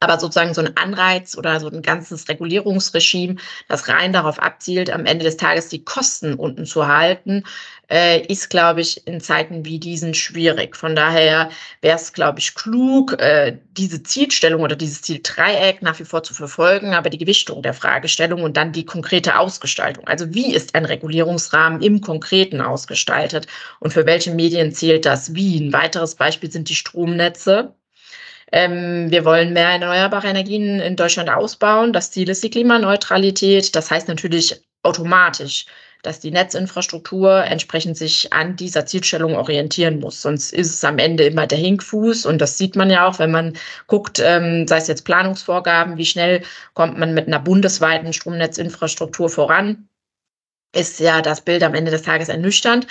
Aber 0.00 0.18
sozusagen 0.18 0.54
so 0.54 0.60
ein 0.60 0.76
Anreiz 0.76 1.36
oder 1.36 1.60
so 1.60 1.68
ein 1.68 1.82
ganzes 1.82 2.28
Regulierungsregime, 2.28 3.36
das 3.68 3.88
rein 3.88 4.12
darauf 4.12 4.38
abzielt, 4.38 4.90
am 4.90 5.06
Ende 5.06 5.24
des 5.24 5.36
Tages 5.36 5.68
die 5.68 5.84
Kosten 5.84 6.34
unten 6.34 6.66
zu 6.66 6.86
halten, 6.86 7.44
äh, 7.90 8.20
ist, 8.26 8.50
glaube 8.50 8.80
ich, 8.80 9.06
in 9.06 9.20
Zeiten 9.20 9.64
wie 9.64 9.78
diesen 9.78 10.14
schwierig. 10.14 10.76
Von 10.76 10.96
daher 10.96 11.50
wäre 11.80 11.96
es, 11.96 12.12
glaube 12.12 12.38
ich, 12.38 12.54
klug, 12.54 13.20
äh, 13.20 13.58
diese 13.72 14.02
Zielstellung 14.02 14.62
oder 14.62 14.76
dieses 14.76 15.02
Zieldreieck 15.02 15.82
nach 15.82 15.98
wie 15.98 16.04
vor 16.04 16.22
zu 16.22 16.34
verfolgen, 16.34 16.94
aber 16.94 17.10
die 17.10 17.18
Gewichtung 17.18 17.62
der 17.62 17.74
Fragestellung 17.74 18.42
und 18.42 18.56
dann 18.56 18.72
die 18.72 18.84
konkrete 18.84 19.38
Ausgestaltung. 19.38 20.06
Also 20.06 20.34
wie 20.34 20.54
ist 20.54 20.74
ein 20.74 20.84
Regulierungsrahmen 20.86 21.82
im 21.82 22.00
Konkreten 22.00 22.60
ausgestaltet 22.60 23.46
und 23.80 23.92
für 23.92 24.06
welche 24.06 24.32
Medien 24.32 24.72
zählt 24.72 25.04
das 25.06 25.34
wie? 25.34 25.58
Ein 25.60 25.72
weiteres 25.72 26.14
Beispiel 26.14 26.50
sind 26.50 26.68
die 26.68 26.74
Stromnetze. 26.74 27.74
Ähm, 28.52 29.10
wir 29.10 29.24
wollen 29.24 29.52
mehr 29.52 29.68
erneuerbare 29.70 30.28
Energien 30.28 30.80
in 30.80 30.96
Deutschland 30.96 31.30
ausbauen. 31.30 31.92
Das 31.92 32.10
Ziel 32.10 32.28
ist 32.28 32.42
die 32.42 32.50
Klimaneutralität. 32.50 33.74
Das 33.74 33.90
heißt 33.90 34.08
natürlich 34.08 34.62
automatisch, 34.82 35.66
dass 36.02 36.20
die 36.20 36.30
Netzinfrastruktur 36.30 37.44
entsprechend 37.44 37.96
sich 37.96 38.32
an 38.32 38.56
dieser 38.56 38.86
Zielstellung 38.86 39.36
orientieren 39.36 40.00
muss. 40.00 40.20
Sonst 40.20 40.52
ist 40.52 40.70
es 40.70 40.84
am 40.84 40.98
Ende 40.98 41.24
immer 41.24 41.46
der 41.46 41.58
Hinkfuß. 41.58 42.26
Und 42.26 42.38
das 42.38 42.58
sieht 42.58 42.76
man 42.76 42.90
ja 42.90 43.06
auch, 43.08 43.18
wenn 43.18 43.30
man 43.30 43.54
guckt, 43.86 44.20
ähm, 44.22 44.68
sei 44.68 44.76
es 44.76 44.86
jetzt 44.86 45.04
Planungsvorgaben, 45.04 45.96
wie 45.96 46.04
schnell 46.04 46.42
kommt 46.74 46.98
man 46.98 47.14
mit 47.14 47.26
einer 47.26 47.40
bundesweiten 47.40 48.12
Stromnetzinfrastruktur 48.12 49.30
voran, 49.30 49.88
ist 50.74 51.00
ja 51.00 51.22
das 51.22 51.40
Bild 51.40 51.62
am 51.62 51.74
Ende 51.74 51.90
des 51.90 52.02
Tages 52.02 52.28
ernüchternd. 52.28 52.86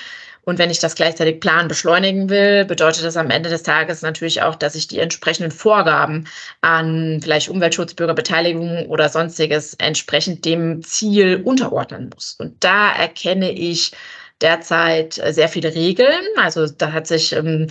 Und 0.45 0.57
wenn 0.59 0.69
ich 0.69 0.79
das 0.79 0.95
gleichzeitig 0.95 1.39
planen 1.39 1.69
beschleunigen 1.69 2.29
will, 2.29 2.65
bedeutet 2.65 3.05
das 3.05 3.15
am 3.15 3.29
Ende 3.29 3.49
des 3.49 3.63
Tages 3.63 4.01
natürlich 4.01 4.41
auch, 4.41 4.55
dass 4.55 4.75
ich 4.75 4.87
die 4.87 4.99
entsprechenden 4.99 5.51
Vorgaben 5.51 6.27
an 6.61 7.19
vielleicht 7.23 7.49
Umweltschutz, 7.49 7.93
Bürgerbeteiligung 7.93 8.87
oder 8.87 9.07
sonstiges 9.07 9.73
entsprechend 9.75 10.43
dem 10.43 10.83
Ziel 10.83 11.41
unterordnen 11.43 12.09
muss. 12.13 12.35
Und 12.37 12.63
da 12.63 12.91
erkenne 12.91 13.51
ich 13.51 13.93
derzeit 14.41 15.13
sehr 15.13 15.47
viele 15.47 15.73
Regeln. 15.73 16.21
Also 16.35 16.67
da 16.67 16.91
hat 16.91 17.07
sich 17.07 17.33
ähm, 17.33 17.67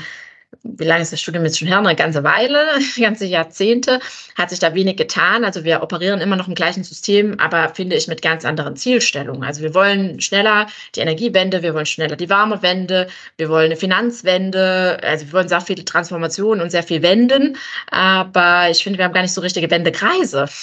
wie 0.64 0.84
lange 0.84 1.02
ist 1.02 1.12
das 1.12 1.20
Studium 1.20 1.44
jetzt 1.44 1.58
schon 1.58 1.68
her? 1.68 1.78
Eine 1.78 1.96
ganze 1.96 2.22
Weile, 2.22 2.66
ganze 2.98 3.26
Jahrzehnte, 3.26 4.00
hat 4.36 4.50
sich 4.50 4.58
da 4.58 4.74
wenig 4.74 4.96
getan. 4.96 5.44
Also 5.44 5.64
wir 5.64 5.82
operieren 5.82 6.20
immer 6.20 6.36
noch 6.36 6.48
im 6.48 6.54
gleichen 6.54 6.84
System, 6.84 7.38
aber 7.40 7.74
finde 7.74 7.96
ich 7.96 8.08
mit 8.08 8.22
ganz 8.22 8.44
anderen 8.44 8.76
Zielstellungen. 8.76 9.44
Also 9.44 9.62
wir 9.62 9.74
wollen 9.74 10.20
schneller 10.20 10.66
die 10.94 11.00
Energiewende, 11.00 11.62
wir 11.62 11.74
wollen 11.74 11.86
schneller 11.86 12.16
die 12.16 12.30
warme 12.30 12.62
Wende, 12.62 13.08
wir 13.36 13.48
wollen 13.48 13.66
eine 13.66 13.76
Finanzwende, 13.76 14.98
also 15.02 15.26
wir 15.26 15.32
wollen 15.32 15.48
sehr 15.48 15.60
viele 15.60 15.84
Transformationen 15.84 16.62
und 16.62 16.70
sehr 16.70 16.82
viel 16.82 17.02
wenden. 17.02 17.56
Aber 17.90 18.70
ich 18.70 18.82
finde, 18.84 18.98
wir 18.98 19.04
haben 19.04 19.14
gar 19.14 19.22
nicht 19.22 19.34
so 19.34 19.40
richtige 19.40 19.70
Wendekreise. 19.70 20.46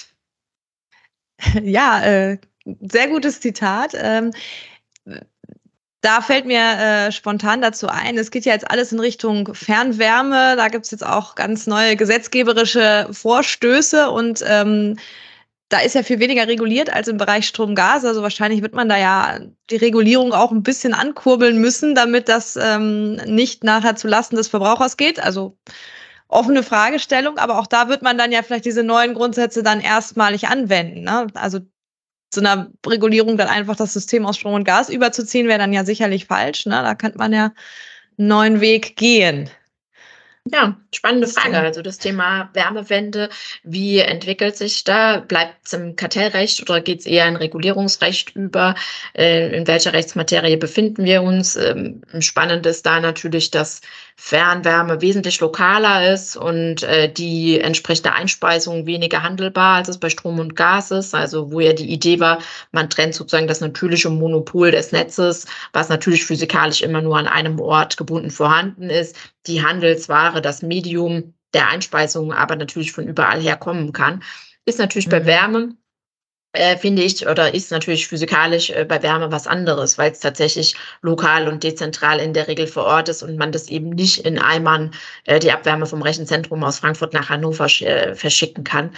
Ja, 1.63 2.03
äh, 2.03 2.37
sehr 2.81 3.07
gutes 3.07 3.39
Zitat. 3.39 3.93
Ähm, 3.95 4.31
da 6.01 6.21
fällt 6.21 6.45
mir 6.45 6.59
äh, 6.59 7.11
spontan 7.11 7.61
dazu 7.61 7.87
ein, 7.87 8.17
es 8.17 8.31
geht 8.31 8.45
ja 8.45 8.53
jetzt 8.53 8.69
alles 8.69 8.91
in 8.91 8.99
Richtung 8.99 9.53
Fernwärme. 9.53 10.55
Da 10.55 10.69
gibt 10.69 10.85
es 10.85 10.91
jetzt 10.91 11.05
auch 11.05 11.35
ganz 11.35 11.67
neue 11.67 11.95
gesetzgeberische 11.95 13.09
Vorstöße 13.11 14.09
und 14.09 14.43
ähm, 14.47 14.95
da 15.69 15.79
ist 15.79 15.95
ja 15.95 16.03
viel 16.03 16.19
weniger 16.19 16.47
reguliert 16.47 16.91
als 16.91 17.07
im 17.07 17.17
Bereich 17.17 17.47
Strom-Gas. 17.47 18.03
Also 18.03 18.23
wahrscheinlich 18.23 18.61
wird 18.63 18.73
man 18.73 18.89
da 18.89 18.97
ja 18.97 19.39
die 19.69 19.75
Regulierung 19.75 20.33
auch 20.33 20.51
ein 20.51 20.63
bisschen 20.63 20.93
ankurbeln 20.93 21.59
müssen, 21.59 21.93
damit 21.95 22.27
das 22.27 22.55
ähm, 22.55 23.15
nicht 23.25 23.63
nachher 23.63 23.95
zu 23.95 24.07
Lasten 24.07 24.35
des 24.35 24.47
Verbrauchers 24.47 24.97
geht. 24.97 25.19
Also 25.21 25.57
offene 26.27 26.63
Fragestellung, 26.63 27.37
aber 27.37 27.59
auch 27.59 27.67
da 27.67 27.89
wird 27.89 28.01
man 28.01 28.17
dann 28.17 28.31
ja 28.31 28.41
vielleicht 28.41 28.65
diese 28.65 28.83
neuen 28.83 29.13
Grundsätze 29.13 29.63
dann 29.63 29.81
erstmalig 29.81 30.47
anwenden. 30.47 31.03
Ne? 31.03 31.27
Also 31.35 31.59
zu 32.29 32.41
einer 32.41 32.71
Regulierung 32.85 33.37
dann 33.37 33.47
einfach 33.47 33.75
das 33.75 33.93
System 33.93 34.25
aus 34.25 34.37
Strom 34.37 34.53
und 34.53 34.63
Gas 34.63 34.89
überzuziehen, 34.89 35.47
wäre 35.47 35.59
dann 35.59 35.73
ja 35.73 35.83
sicherlich 35.83 36.25
falsch. 36.25 36.65
Ne? 36.65 36.81
Da 36.81 36.95
könnte 36.95 37.17
man 37.17 37.33
ja 37.33 37.51
einen 38.17 38.27
neuen 38.27 38.61
Weg 38.61 38.95
gehen. 38.95 39.49
Ja, 40.45 40.77
spannende 40.93 41.27
Frage. 41.27 41.59
Also 41.59 41.81
das 41.81 41.97
Thema 41.97 42.49
Wärmewende, 42.53 43.29
wie 43.63 43.99
entwickelt 43.99 44.57
sich 44.57 44.83
da? 44.83 45.17
Bleibt 45.19 45.65
es 45.65 45.73
im 45.73 45.95
Kartellrecht 45.95 46.61
oder 46.61 46.81
geht 46.81 47.01
es 47.01 47.05
eher 47.05 47.27
in 47.27 47.35
Regulierungsrecht 47.35 48.35
über? 48.35 48.73
Äh, 49.15 49.55
in 49.55 49.67
welcher 49.67 49.93
Rechtsmaterie 49.93 50.57
befinden 50.57 51.05
wir 51.05 51.21
uns? 51.21 51.55
Ähm, 51.55 52.01
spannend 52.19 52.65
ist 52.65 52.85
da 52.85 52.99
natürlich, 52.99 53.51
dass 53.51 53.81
Fernwärme 54.15 55.01
wesentlich 55.01 55.39
lokaler 55.39 56.13
ist 56.13 56.35
und 56.35 56.83
äh, 56.83 57.11
die 57.11 57.59
entsprechende 57.59 58.13
Einspeisung 58.13 58.85
weniger 58.85 59.23
handelbar, 59.23 59.77
als 59.77 59.87
es 59.87 59.97
bei 59.97 60.09
Strom 60.09 60.39
und 60.39 60.57
Gas 60.57 60.91
ist. 60.91 61.15
Also 61.15 61.51
wo 61.51 61.61
ja 61.61 61.71
die 61.71 61.89
Idee 61.89 62.19
war, 62.19 62.39
man 62.71 62.89
trennt 62.89 63.15
sozusagen 63.15 63.47
das 63.47 63.61
natürliche 63.61 64.09
Monopol 64.09 64.71
des 64.71 64.91
Netzes, 64.91 65.45
was 65.71 65.87
natürlich 65.87 66.25
physikalisch 66.25 66.81
immer 66.81 67.01
nur 67.01 67.17
an 67.17 67.27
einem 67.27 67.61
Ort 67.61 67.95
gebunden 67.95 68.29
vorhanden 68.29 68.89
ist, 68.89 69.15
die 69.47 69.63
Handelsware, 69.63 70.28
das 70.41 70.61
Medium 70.61 71.33
der 71.53 71.69
Einspeisung 71.69 72.31
aber 72.31 72.55
natürlich 72.55 72.91
von 72.91 73.07
überall 73.07 73.41
her 73.41 73.57
kommen 73.57 73.91
kann. 73.91 74.23
Ist 74.65 74.79
natürlich 74.79 75.07
mhm. 75.07 75.11
bei 75.11 75.25
Wärme 75.25 75.75
äh, 76.53 76.77
finde 76.77 77.03
ich, 77.03 77.27
oder 77.27 77.53
ist 77.53 77.71
natürlich 77.71 78.07
physikalisch 78.07 78.71
äh, 78.71 78.83
bei 78.83 79.03
Wärme 79.03 79.31
was 79.31 79.45
anderes, 79.45 79.97
weil 79.97 80.11
es 80.11 80.19
tatsächlich 80.19 80.75
lokal 81.01 81.47
und 81.47 81.63
dezentral 81.63 82.19
in 82.19 82.33
der 82.33 82.47
Regel 82.47 82.65
vor 82.65 82.85
Ort 82.85 83.07
ist 83.09 83.21
und 83.21 83.37
man 83.37 83.51
das 83.51 83.69
eben 83.69 83.89
nicht 83.89 84.25
in 84.25 84.39
Eimern 84.39 84.91
äh, 85.25 85.39
die 85.39 85.51
Abwärme 85.51 85.85
vom 85.85 86.01
Rechenzentrum 86.01 86.63
aus 86.63 86.79
Frankfurt 86.79 87.13
nach 87.13 87.29
Hannover 87.29 87.67
äh, 87.81 88.15
verschicken 88.15 88.63
kann. 88.63 88.91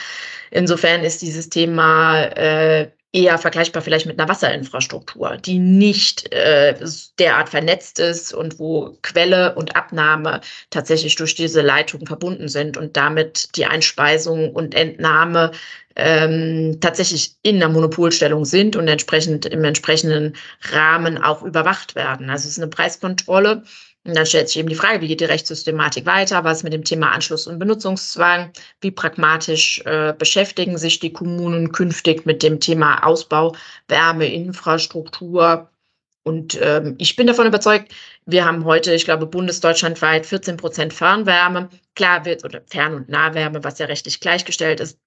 Insofern 0.50 1.04
ist 1.04 1.22
dieses 1.22 1.50
Thema 1.50 2.24
äh, 2.24 2.90
eher 3.14 3.38
vergleichbar 3.38 3.82
vielleicht 3.82 4.06
mit 4.06 4.20
einer 4.20 4.30
Wasserinfrastruktur, 4.30 5.38
die 5.38 5.60
nicht 5.60 6.32
äh, 6.32 6.76
derart 7.20 7.50
vernetzt 7.50 8.00
ist 8.00 8.34
und 8.34 8.58
wo 8.58 8.98
Quelle 9.02 9.56
und 9.56 9.76
Abnahme 9.76 10.42
tatsächlich 10.70 11.16
durch 11.16 11.36
diese 11.36 11.62
Leitung 11.62 12.06
verbunden 12.06 12.48
sind 12.48 12.78
und 12.78 12.96
damit 12.96 13.56
die 13.58 13.66
Einspeisung 13.66 14.52
und 14.52 14.76
Entnahme 14.76 15.52
ähm, 15.98 16.78
tatsächlich 16.80 17.36
in 17.42 17.58
einer 17.58 17.68
Monopolstellung 17.68 18.46
sind 18.46 18.78
und 18.78 18.88
entsprechend 18.88 19.46
im 19.46 19.64
entsprechenden 19.66 20.36
Rahmen 20.72 21.18
auch 21.18 21.44
überwacht 21.44 21.96
werden. 21.96 22.30
Also 22.30 22.48
es 22.48 22.54
ist 22.54 22.60
eine 22.60 22.70
Preiskontrolle. 22.70 23.64
Und 24.04 24.16
dann 24.16 24.26
stellt 24.26 24.48
sich 24.48 24.58
eben 24.58 24.70
die 24.70 24.76
Frage, 24.76 25.02
wie 25.02 25.08
geht 25.08 25.22
die 25.22 25.26
Rechtssystematik 25.26 26.08
weiter? 26.08 26.44
Was 26.44 26.64
mit 26.64 26.74
dem 26.74 26.84
Thema 26.84 27.12
Anschluss- 27.12 27.46
und 27.46 27.60
Benutzungszwang? 27.60 28.52
Wie 28.82 28.90
pragmatisch 28.90 29.80
äh, 29.86 30.14
beschäftigen 30.18 30.78
sich 30.80 31.00
die 31.00 31.14
Kommunen 31.14 31.72
künftig 31.72 32.26
mit 32.26 32.42
dem 32.42 32.60
Thema 32.60 33.06
Ausbau, 33.06 33.56
Wärme, 33.88 34.26
Infrastruktur? 34.34 35.70
Und 36.24 36.60
ähm, 36.62 36.96
ich 37.00 37.16
bin 37.16 37.28
davon 37.28 37.48
überzeugt, 37.48 37.94
wir 38.26 38.46
haben 38.46 38.66
heute, 38.66 38.94
ich 38.94 39.06
glaube, 39.06 39.28
bundesdeutschlandweit 39.28 40.26
14 40.26 40.58
Prozent 40.58 40.94
Fernwärme. 40.94 41.70
Klar 41.96 42.26
wird, 42.26 42.44
oder 42.44 42.62
Fern- 42.68 42.96
und 42.96 43.10
Nahwärme, 43.10 43.64
was 43.64 43.80
ja 43.80 43.86
rechtlich 43.88 44.20
gleichgestellt 44.20 44.80
ist, 44.80 45.00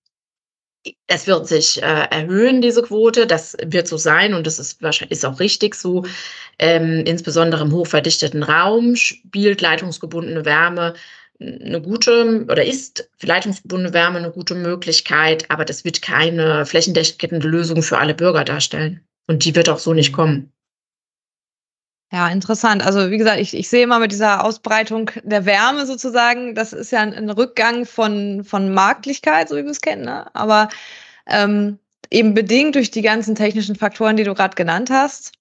es 1.07 1.27
wird 1.27 1.49
sich 1.49 1.83
äh, 1.83 2.07
erhöhen, 2.11 2.61
diese 2.61 2.83
Quote. 2.83 3.27
Das 3.27 3.57
wird 3.65 3.89
so 3.89 3.97
sein 3.97 4.35
und 4.35 4.47
das 4.47 4.59
ist 4.59 4.83
wahrscheinlich 4.83 5.19
ist 5.19 5.25
auch 5.25 5.41
richtig 5.41 5.75
so. 5.75 6.05
Ähm, 6.59 7.03
insbesondere 7.07 7.63
im 7.65 7.73
hochverdichteten 7.73 8.43
Raum 8.43 8.97
spielt 8.97 9.61
leitungsgebundene 9.61 10.45
Wärme 10.45 10.95
eine 11.41 11.83
gute 11.83 12.47
oder 12.49 12.65
ist 12.65 13.09
leitungsgebundene 13.23 13.93
Wärme 13.93 14.19
eine 14.19 14.31
gute 14.31 14.55
Möglichkeit, 14.55 15.51
aber 15.51 15.65
das 15.65 15.85
wird 15.85 16.01
keine 16.01 16.65
flächendeckende 16.65 17.47
Lösung 17.47 17.83
für 17.83 17.99
alle 17.99 18.15
Bürger 18.15 18.45
darstellen. 18.45 19.01
Und 19.27 19.45
die 19.45 19.55
wird 19.55 19.69
auch 19.69 19.79
so 19.79 19.95
nicht 19.95 20.13
mhm. 20.13 20.17
kommen. 20.17 20.54
Ja, 22.15 22.29
interessant. 22.29 22.81
Also 22.87 23.11
wie 23.11 23.19
gesagt, 23.19 23.41
ich, 23.41 23.55
ich 23.55 23.69
sehe 23.69 23.83
immer 23.83 23.99
mit 23.99 24.13
dieser 24.13 24.45
Ausbreitung 24.45 25.11
der 25.25 25.47
Wärme 25.47 25.85
sozusagen, 25.85 26.55
das 26.55 26.73
ist 26.73 26.93
ja 26.93 27.01
ein, 27.01 27.13
ein 27.13 27.29
Rückgang 27.29 27.87
von, 27.87 28.45
von 28.45 28.73
Marktlichkeit, 28.73 29.49
so 29.49 29.57
wie 29.57 29.65
wir 29.65 29.71
es 29.73 29.81
kennen. 29.81 30.05
Ne? 30.05 30.33
Aber 30.35 30.69
ähm, 31.27 31.79
eben 32.11 32.35
bedingt 32.35 32.77
durch 32.77 32.91
die 32.93 33.03
ganzen 33.03 33.35
technischen 33.35 33.75
Faktoren, 33.77 34.17
die 34.17 34.25
du 34.25 34.35
gerade 34.35 34.55
genannt 34.55 34.91
hast. 34.91 35.33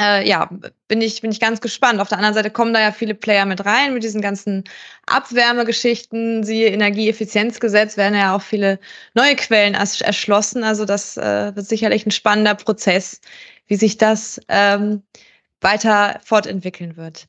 äh, 0.00 0.26
ja, 0.28 0.48
bin 0.88 1.00
ich, 1.02 1.20
bin 1.20 1.30
ich 1.30 1.40
ganz 1.40 1.60
gespannt. 1.60 2.00
Auf 2.00 2.08
der 2.08 2.18
anderen 2.18 2.34
Seite 2.34 2.50
kommen 2.50 2.72
da 2.72 2.80
ja 2.80 2.92
viele 2.92 3.14
Player 3.14 3.44
mit 3.46 3.64
rein 3.64 3.94
mit 3.94 4.02
diesen 4.02 4.22
ganzen 4.22 4.64
Abwärmegeschichten. 5.06 6.44
Siehe 6.44 6.68
Energieeffizienzgesetz 6.68 7.96
werden 7.96 8.14
ja 8.14 8.34
auch 8.34 8.42
viele 8.42 8.78
neue 9.14 9.36
Quellen 9.36 9.74
erschlossen. 9.74 10.64
Also 10.64 10.84
das 10.86 11.16
äh, 11.16 11.54
wird 11.54 11.66
sicherlich 11.66 12.06
ein 12.06 12.10
spannender 12.10 12.54
Prozess, 12.54 13.20
wie 13.66 13.76
sich 13.76 13.98
das 13.98 14.40
ähm, 14.48 15.02
weiter 15.62 16.20
fortentwickeln 16.24 16.96
wird. 16.96 17.28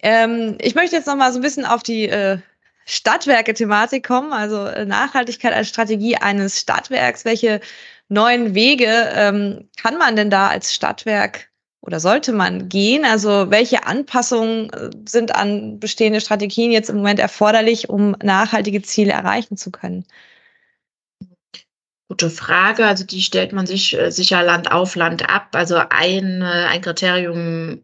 Ähm, 0.00 0.56
ich 0.60 0.74
möchte 0.74 0.96
jetzt 0.96 1.06
noch 1.06 1.16
mal 1.16 1.32
so 1.32 1.38
ein 1.38 1.42
bisschen 1.42 1.64
auf 1.64 1.82
die 1.82 2.08
äh, 2.08 2.38
Stadtwerke-Thematik 2.86 4.06
kommen, 4.06 4.32
also 4.32 4.64
äh, 4.64 4.84
Nachhaltigkeit 4.86 5.52
als 5.52 5.68
Strategie 5.68 6.16
eines 6.16 6.60
Stadtwerks. 6.60 7.24
Welche 7.24 7.60
neuen 8.08 8.54
Wege 8.54 9.10
ähm, 9.14 9.68
kann 9.80 9.98
man 9.98 10.16
denn 10.16 10.30
da 10.30 10.48
als 10.48 10.74
Stadtwerk 10.74 11.48
oder 11.80 12.00
sollte 12.00 12.32
man 12.32 12.68
gehen? 12.68 13.04
Also 13.04 13.50
welche 13.50 13.86
Anpassungen 13.86 14.70
äh, 14.70 14.90
sind 15.06 15.34
an 15.34 15.78
bestehende 15.80 16.20
Strategien 16.20 16.70
jetzt 16.70 16.90
im 16.90 16.96
Moment 16.96 17.20
erforderlich, 17.20 17.88
um 17.90 18.16
nachhaltige 18.22 18.82
Ziele 18.82 19.12
erreichen 19.12 19.56
zu 19.56 19.70
können? 19.70 20.04
Gute 22.08 22.30
Frage. 22.30 22.86
Also 22.86 23.04
die 23.04 23.22
stellt 23.22 23.52
man 23.52 23.66
sich 23.66 23.98
äh, 23.98 24.10
sicher 24.10 24.42
Land 24.42 24.72
auf 24.72 24.96
Land 24.96 25.28
ab. 25.28 25.48
Also 25.52 25.76
ein, 25.90 26.42
ein 26.42 26.80
Kriterium 26.80 27.82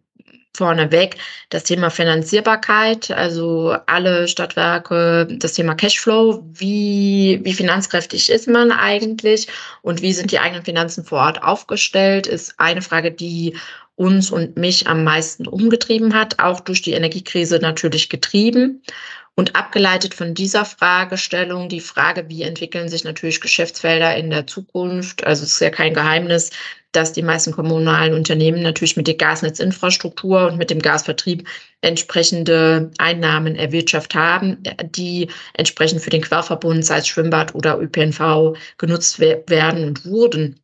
vorneweg 0.57 1.17
das 1.51 1.65
Thema 1.65 1.91
Finanzierbarkeit, 1.91 3.11
also 3.11 3.77
alle 3.87 4.29
Stadtwerke, 4.29 5.27
das 5.31 5.55
Thema 5.55 5.75
Cashflow, 5.75 6.45
wie, 6.53 7.41
wie 7.43 7.53
finanzkräftig 7.53 8.31
ist 8.31 8.49
man 8.49 8.71
eigentlich 8.71 9.49
und 9.83 10.01
wie 10.01 10.13
sind 10.13 10.31
die 10.31 10.39
eigenen 10.39 10.65
Finanzen 10.65 11.05
vor 11.05 11.19
Ort 11.19 11.43
aufgestellt, 11.43 12.27
ist 12.27 12.55
eine 12.59 12.83
Frage, 12.83 13.11
die 13.11 13.57
uns 13.97 14.31
und 14.31 14.57
mich 14.57 14.89
am 14.89 15.05
meisten 15.05 15.47
umgetrieben 15.47 16.15
hat, 16.15 16.39
auch 16.41 16.61
durch 16.61 16.83
die 16.83 16.93
Energiekrise 16.93 17.59
natürlich 17.59 18.09
getrieben. 18.09 18.83
Und 19.37 19.57
abgeleitet 19.57 20.15
von 20.15 20.35
dieser 20.35 20.65
Fragestellung 20.65 21.69
die 21.69 21.81
Frage, 21.81 22.29
wie 22.29 22.43
entwickeln 22.43 22.89
sich 22.89 23.03
natürlich 23.03 23.41
Geschäftsfelder 23.41 24.17
in 24.17 24.31
der 24.31 24.47
Zukunft. 24.47 25.25
Also 25.27 25.43
es 25.43 25.55
ist 25.55 25.61
ja 25.61 25.71
kein 25.71 25.93
Geheimnis, 25.93 26.51
dass 26.93 27.13
die 27.13 27.23
meisten 27.23 27.53
kommunalen 27.53 28.15
Unternehmen 28.15 28.63
natürlich 28.63 28.97
mit 28.97 29.09
der 29.09 29.17
Gasnetzinfrastruktur 29.17 30.47
und 30.47 30.57
mit 30.57 30.71
dem 30.71 30.81
Gasvertrieb 30.81 31.49
entsprechende 31.81 32.93
Einnahmen 32.99 33.57
erwirtschaftet 33.57 34.15
haben, 34.15 34.63
die 34.85 35.29
entsprechend 35.55 36.01
für 36.03 36.11
den 36.11 36.23
Querverbund, 36.23 36.85
sei 36.85 36.99
es 36.99 37.09
Schwimmbad 37.09 37.55
oder 37.57 37.81
ÖPNV, 37.81 38.57
genutzt 38.79 39.19
werden 39.19 39.85
und 39.85 40.05
wurden. 40.07 40.61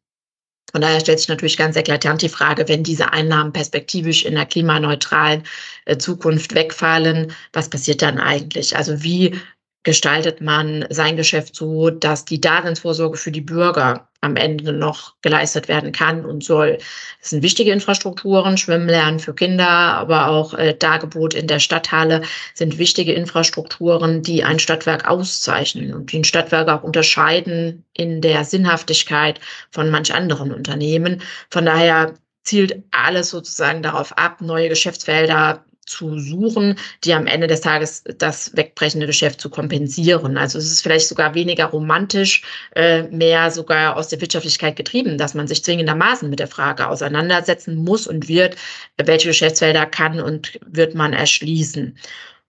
Von 0.73 0.81
daher 0.81 1.01
stellt 1.01 1.19
sich 1.19 1.29
natürlich 1.29 1.57
ganz 1.57 1.77
eklatant 1.77 2.23
die 2.23 2.29
Frage, 2.29 2.69
wenn 2.69 2.83
diese 2.83 3.13
Einnahmen 3.13 3.53
perspektivisch 3.53 4.25
in 4.25 4.35
der 4.35 4.47
klimaneutralen 4.47 5.43
äh, 5.85 5.99
Zukunft 5.99 6.55
wegfallen, 6.55 7.33
was 7.53 7.69
passiert 7.69 8.03
dann 8.03 8.19
eigentlich? 8.19 8.77
Also 8.77 9.03
wie 9.03 9.35
gestaltet 9.83 10.41
man 10.41 10.85
sein 10.91 11.17
Geschäft 11.17 11.57
so, 11.57 11.91
dass 11.91 12.25
die 12.25 12.41
Daseinsvorsorge 12.41 13.17
für 13.17 13.33
die 13.33 13.41
Bürger 13.41 14.09
am 14.21 14.37
Ende 14.37 14.73
noch 14.73 15.15
geleistet 15.23 15.69
werden 15.69 15.93
kann 15.93 16.27
und 16.27 16.45
soll. 16.45 16.79
Das 17.21 17.31
sind 17.31 17.43
wichtige 17.43 17.73
Infrastrukturen, 17.73 18.59
Schwimmlernen 18.59 19.19
für 19.19 19.35
Kinder, 19.35 19.69
aber 19.69 20.29
auch 20.29 20.53
äh, 20.53 20.75
Dargebot 20.75 21.33
in 21.33 21.47
der 21.47 21.59
Stadthalle 21.59 22.23
sind 22.55 22.77
wichtige 22.77 23.15
Infrastrukturen, 23.15 24.23
die 24.23 24.45
ein 24.45 24.59
Stadtwerk 24.59 25.09
auszeichnen 25.09 25.95
und 25.95 26.13
die 26.13 26.19
ein 26.19 26.25
Stadtwerk 26.25 26.69
auch 26.69 26.83
unterscheiden 26.83 27.85
in 27.95 28.21
der 28.21 28.45
Sinnhaftigkeit 28.45 29.41
von 29.71 29.91
manch 29.91 30.13
anderen 30.13 30.53
Unternehmen. 30.53 31.23
Von 31.49 31.65
daher 31.65 32.15
zielt 32.43 32.83
alles 32.91 33.31
sozusagen 33.31 33.83
darauf 33.83 34.17
ab, 34.19 34.41
neue 34.41 34.69
Geschäftsfelder 34.69 35.65
zu 35.91 36.19
suchen, 36.19 36.77
die 37.05 37.13
am 37.13 37.27
Ende 37.27 37.47
des 37.47 37.61
Tages 37.61 38.05
das 38.19 38.57
wegbrechende 38.57 39.07
Geschäft 39.07 39.41
zu 39.41 39.51
kompensieren. 39.51 40.39
Also 40.39 40.59
es 40.59 40.71
ist 40.71 40.83
vielleicht 40.83 41.09
sogar 41.09 41.35
weniger 41.35 41.67
romantisch, 41.67 42.43
äh, 42.77 43.03
mehr 43.05 43.51
sogar 43.51 43.97
aus 43.97 44.09
der 44.09 44.21
Wirtschaftlichkeit 44.21 44.77
getrieben, 44.77 45.19
dass 45.19 45.35
man 45.35 45.49
sich 45.49 45.65
zwingendermaßen 45.65 46.31
mit 46.31 46.39
der 46.39 46.47
Frage 46.47 46.89
auseinandersetzen 46.89 47.77
muss 47.77 48.07
und 48.07 48.29
wird, 48.29 48.57
welche 48.97 49.29
Geschäftsfelder 49.29 49.87
kann 49.87 50.21
und 50.21 50.59
wird 50.67 50.95
man 50.95 51.13
erschließen. 51.13 51.99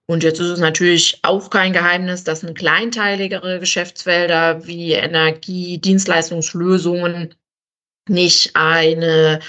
Und 0.06 0.24
jetzt 0.24 0.40
ist 0.40 0.48
es 0.48 0.60
natürlich 0.60 1.18
auch 1.22 1.50
kein 1.50 1.72
Geheimnis, 1.72 2.24
dass 2.24 2.44
ein 2.44 2.54
kleinteiligere 2.54 3.58
Geschäftsfelder 3.60 4.66
wie 4.66 4.92
Energie, 4.92 5.78
Dienstleistungslösungen 5.78 7.34
nicht 8.08 8.54
eine 8.54 9.40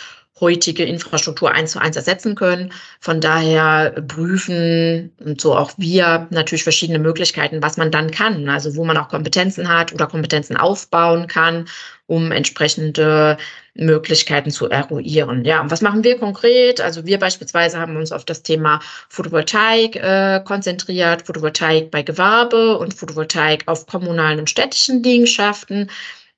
heutige 0.43 0.83
Infrastruktur 0.83 1.51
eins 1.51 1.71
zu 1.71 1.79
eins 1.79 1.95
ersetzen 1.95 2.35
können. 2.35 2.73
Von 2.99 3.21
daher 3.21 3.91
prüfen 4.07 5.11
und 5.23 5.39
so 5.39 5.55
auch 5.55 5.71
wir 5.77 6.27
natürlich 6.31 6.63
verschiedene 6.63 6.99
Möglichkeiten, 6.99 7.63
was 7.63 7.77
man 7.77 7.91
dann 7.91 8.11
kann. 8.11 8.49
Also 8.49 8.75
wo 8.75 8.83
man 8.83 8.97
auch 8.97 9.07
Kompetenzen 9.07 9.69
hat 9.69 9.93
oder 9.93 10.07
Kompetenzen 10.07 10.57
aufbauen 10.57 11.27
kann, 11.27 11.67
um 12.07 12.31
entsprechende 12.33 13.37
Möglichkeiten 13.75 14.51
zu 14.51 14.69
eruieren. 14.69 15.45
Ja, 15.45 15.61
und 15.61 15.71
was 15.71 15.81
machen 15.81 16.03
wir 16.03 16.19
konkret? 16.19 16.81
Also 16.81 17.05
wir 17.05 17.17
beispielsweise 17.19 17.79
haben 17.79 17.95
uns 17.95 18.11
auf 18.11 18.25
das 18.25 18.43
Thema 18.43 18.81
Photovoltaik 19.09 19.95
äh, 19.95 20.41
konzentriert, 20.43 21.25
Photovoltaik 21.25 21.89
bei 21.89 22.03
Gewerbe 22.03 22.77
und 22.77 22.93
Photovoltaik 22.93 23.63
auf 23.67 23.87
kommunalen 23.87 24.39
und 24.39 24.49
städtischen 24.49 25.01
Liegenschaften 25.01 25.89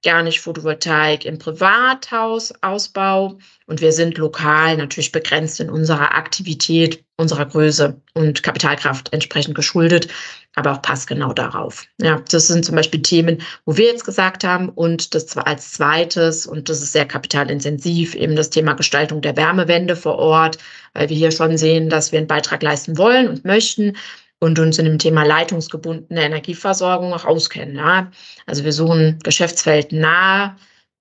gar 0.06 0.24
nicht 0.24 0.40
Photovoltaik 0.40 1.26
im 1.26 1.40
Privathausausbau. 1.40 3.38
Und 3.68 3.82
wir 3.82 3.92
sind 3.92 4.18
lokal 4.18 4.78
natürlich 4.78 5.12
begrenzt 5.12 5.60
in 5.60 5.70
unserer 5.70 6.14
Aktivität, 6.14 7.04
unserer 7.18 7.46
Größe 7.46 8.00
und 8.14 8.44
Kapitalkraft 8.44 9.12
entsprechend 9.12 9.56
geschuldet, 9.56 10.08
aber 10.56 10.74
auch 10.74 10.82
passgenau 10.82 11.34
darauf. 11.34 11.86
Ja, 12.00 12.22
das 12.30 12.48
sind 12.48 12.64
zum 12.64 12.76
Beispiel 12.76 13.02
Themen, 13.02 13.42
wo 13.66 13.76
wir 13.76 13.86
jetzt 13.86 14.06
gesagt 14.06 14.44
haben 14.44 14.70
und 14.70 15.16
das 15.16 15.36
als 15.36 15.72
zweites, 15.74 16.46
und 16.46 16.70
das 16.70 16.82
ist 16.82 16.94
sehr 16.94 17.06
kapitalintensiv, 17.06 18.14
eben 18.14 18.36
das 18.36 18.52
Thema 18.52 18.74
Gestaltung 18.74 19.22
der 19.22 19.36
Wärmewende 19.36 19.96
vor 19.96 20.18
Ort, 20.18 20.60
weil 20.94 21.10
wir 21.10 21.18
hier 21.18 21.32
schon 21.32 21.58
sehen, 21.58 21.90
dass 21.90 22.12
wir 22.12 22.20
einen 22.20 22.28
Beitrag 22.28 22.62
leisten 22.62 22.98
wollen 22.98 23.28
und 23.28 23.46
möchten 23.46 23.98
und 24.40 24.60
uns 24.60 24.78
in 24.78 24.86
dem 24.86 25.00
Thema 25.00 25.24
leitungsgebundene 25.24 26.24
Energieversorgung 26.24 27.14
auch 27.14 27.26
auskennen. 27.26 27.78
Ja? 27.78 28.12
Also 28.46 28.64
wir 28.64 28.74
suchen 28.74 29.20
Geschäftsfeld 29.24 29.92
nah, 29.92 30.56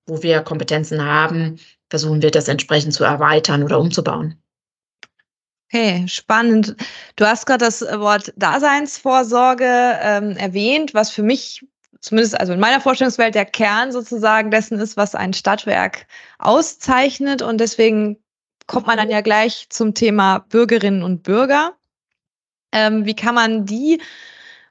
wo 0.07 0.21
wir 0.23 0.41
Kompetenzen 0.41 1.03
haben, 1.03 1.59
versuchen 1.89 2.21
wir 2.21 2.31
das 2.31 2.47
entsprechend 2.47 2.93
zu 2.93 3.03
erweitern 3.03 3.63
oder 3.63 3.79
umzubauen. 3.79 4.41
Okay, 5.69 6.07
spannend. 6.07 6.75
Du 7.15 7.25
hast 7.25 7.45
gerade 7.45 7.65
das 7.65 7.81
Wort 7.81 8.31
Daseinsvorsorge 8.37 9.99
ähm, 10.01 10.37
erwähnt, 10.37 10.93
was 10.93 11.09
für 11.09 11.23
mich 11.23 11.65
zumindest 11.99 12.39
also 12.39 12.53
in 12.53 12.59
meiner 12.59 12.79
Vorstellungswelt 12.79 13.35
der 13.35 13.45
Kern 13.45 13.91
sozusagen 13.91 14.51
dessen 14.51 14.79
ist, 14.79 14.95
was 14.95 15.15
ein 15.15 15.33
Stadtwerk 15.33 16.05
auszeichnet. 16.37 17.41
Und 17.41 17.59
deswegen 17.59 18.17
kommt 18.67 18.87
man 18.87 18.97
dann 18.97 19.09
ja 19.09 19.21
gleich 19.21 19.67
zum 19.69 19.93
Thema 19.93 20.39
Bürgerinnen 20.39 21.03
und 21.03 21.23
Bürger. 21.23 21.73
Ähm, 22.71 23.05
wie 23.05 23.15
kann 23.15 23.35
man 23.35 23.65
die 23.65 24.01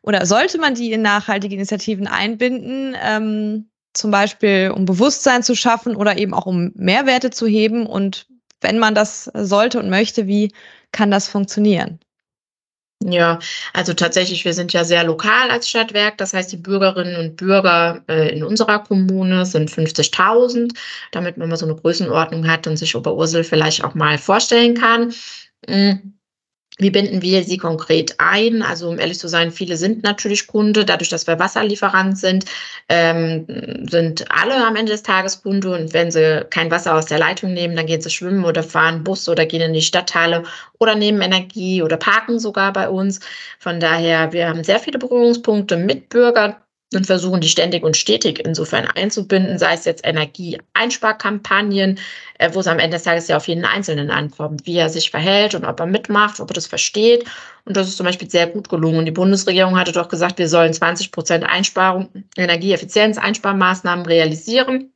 oder 0.03 0.27
sollte 0.27 0.59
man 0.59 0.74
die 0.74 0.92
in 0.92 1.03
nachhaltige 1.03 1.55
Initiativen 1.55 2.07
einbinden? 2.07 2.96
Ähm, 3.03 3.70
zum 3.94 4.11
Beispiel, 4.11 4.72
um 4.74 4.85
Bewusstsein 4.85 5.42
zu 5.42 5.54
schaffen 5.54 5.96
oder 5.96 6.18
eben 6.18 6.35
auch 6.35 6.46
um 6.46 6.72
Mehrwerte 6.74 7.30
zu 7.30 7.46
heben. 7.46 7.87
Und 7.87 8.26
wenn 8.61 8.78
man 8.78 8.94
das 8.94 9.30
sollte 9.35 9.78
und 9.78 9.88
möchte, 9.88 10.26
wie 10.26 10.52
kann 10.92 11.11
das 11.11 11.28
funktionieren? 11.28 12.00
Ja, 13.07 13.38
also 13.74 13.92
tatsächlich, 13.92 14.44
wir 14.44 14.54
sind 14.54 14.72
ja 14.72 14.83
sehr 14.83 15.04
lokal 15.04 15.50
als 15.50 15.68
Stadtwerk. 15.68 16.16
Das 16.18 16.33
heißt, 16.33 16.50
die 16.52 16.57
Bürgerinnen 16.57 17.16
und 17.16 17.37
Bürger 17.37 18.02
äh, 18.09 18.35
in 18.35 18.42
unserer 18.42 18.78
Kommune 18.78 19.44
sind 19.44 19.70
50.000, 19.70 20.74
damit 21.12 21.37
man 21.37 21.48
mal 21.48 21.57
so 21.57 21.66
eine 21.66 21.74
Größenordnung 21.74 22.48
hat 22.48 22.66
und 22.66 22.78
sich 22.78 22.96
Oberursel 22.96 23.44
vielleicht 23.44 23.85
auch 23.85 23.94
mal 23.94 24.16
vorstellen 24.16 24.74
kann. 24.74 25.12
Mhm. 25.68 26.14
Wie 26.78 26.90
binden 26.90 27.22
wir 27.22 27.44
sie 27.44 27.56
konkret 27.56 28.16
ein? 28.18 28.60
Also 28.62 28.88
um 28.88 28.98
ehrlich 28.98 29.20
zu 29.20 29.28
sein, 29.28 29.52
viele 29.52 29.76
sind 29.76 30.02
natürlich 30.02 30.48
Kunde. 30.48 30.84
Dadurch, 30.84 31.08
dass 31.08 31.28
wir 31.28 31.38
Wasserlieferant 31.38 32.18
sind, 32.18 32.46
ähm, 32.88 33.46
sind 33.88 34.24
alle 34.28 34.66
am 34.66 34.74
Ende 34.74 34.90
des 34.90 35.04
Tages 35.04 35.40
Kunde. 35.42 35.72
Und 35.72 35.92
wenn 35.94 36.10
sie 36.10 36.44
kein 36.50 36.72
Wasser 36.72 36.96
aus 36.96 37.06
der 37.06 37.20
Leitung 37.20 37.52
nehmen, 37.52 37.76
dann 37.76 37.87
gehen 37.87 38.00
sie 38.00 38.10
schwimmen 38.10 38.44
oder 38.44 38.64
fahren 38.64 39.04
Bus 39.04 39.28
oder 39.28 39.46
gehen 39.46 39.62
in 39.62 39.72
die 39.72 39.82
Stadthalle 39.82 40.42
oder 40.80 40.96
nehmen 40.96 41.22
Energie 41.22 41.80
oder 41.80 41.96
parken 41.96 42.40
sogar 42.40 42.72
bei 42.72 42.88
uns. 42.88 43.20
Von 43.60 43.78
daher, 43.78 44.32
wir 44.32 44.48
haben 44.48 44.64
sehr 44.64 44.80
viele 44.80 44.98
Berührungspunkte 44.98 45.76
mit 45.76 46.08
Bürgern 46.08 46.56
und 46.94 47.07
versuchen 47.07 47.40
die 47.40 47.48
ständig 47.48 47.83
und 47.83 47.96
stetig 47.96 48.40
insofern 48.44 48.87
einzubinden, 48.87 49.59
sei 49.59 49.74
es 49.74 49.85
jetzt 49.85 50.07
Energieeinsparkampagnen, 50.07 51.98
äh, 52.38 52.50
wo 52.52 52.61
es 52.61 52.66
am 52.66 52.78
Ende 52.78 52.96
des 52.96 53.04
Tages 53.04 53.28
ja 53.28 53.37
auf 53.37 53.48
jeden 53.48 53.64
Einzelnen 53.64 54.11
ankommt, 54.11 54.66
wie 54.66 54.76
er 54.76 54.88
sich 54.88 55.11
verhält 55.11 55.54
und 55.54 55.64
ob 55.64 55.80
er 55.80 55.87
mitmacht, 55.87 56.40
ob 56.40 56.50
er 56.50 56.54
das 56.54 56.66
versteht. 56.66 57.24
Und 57.64 57.76
das 57.76 57.88
ist 57.88 57.96
zum 57.96 58.07
Beispiel 58.07 58.30
sehr 58.30 58.46
gut 58.46 58.68
gelungen. 58.68 59.07
Die 59.07 59.11
Bundesregierung 59.11 59.78
hatte 59.78 59.92
doch 59.92 60.09
gesagt, 60.09 60.38
wir 60.38 60.48
sollen 60.48 60.72
20 60.72 61.12
Prozent 61.12 61.44
Einsparung, 61.44 62.09
Energieeffizienz, 62.37 63.18
Einsparmaßnahmen 63.18 64.07
realisieren. 64.07 64.90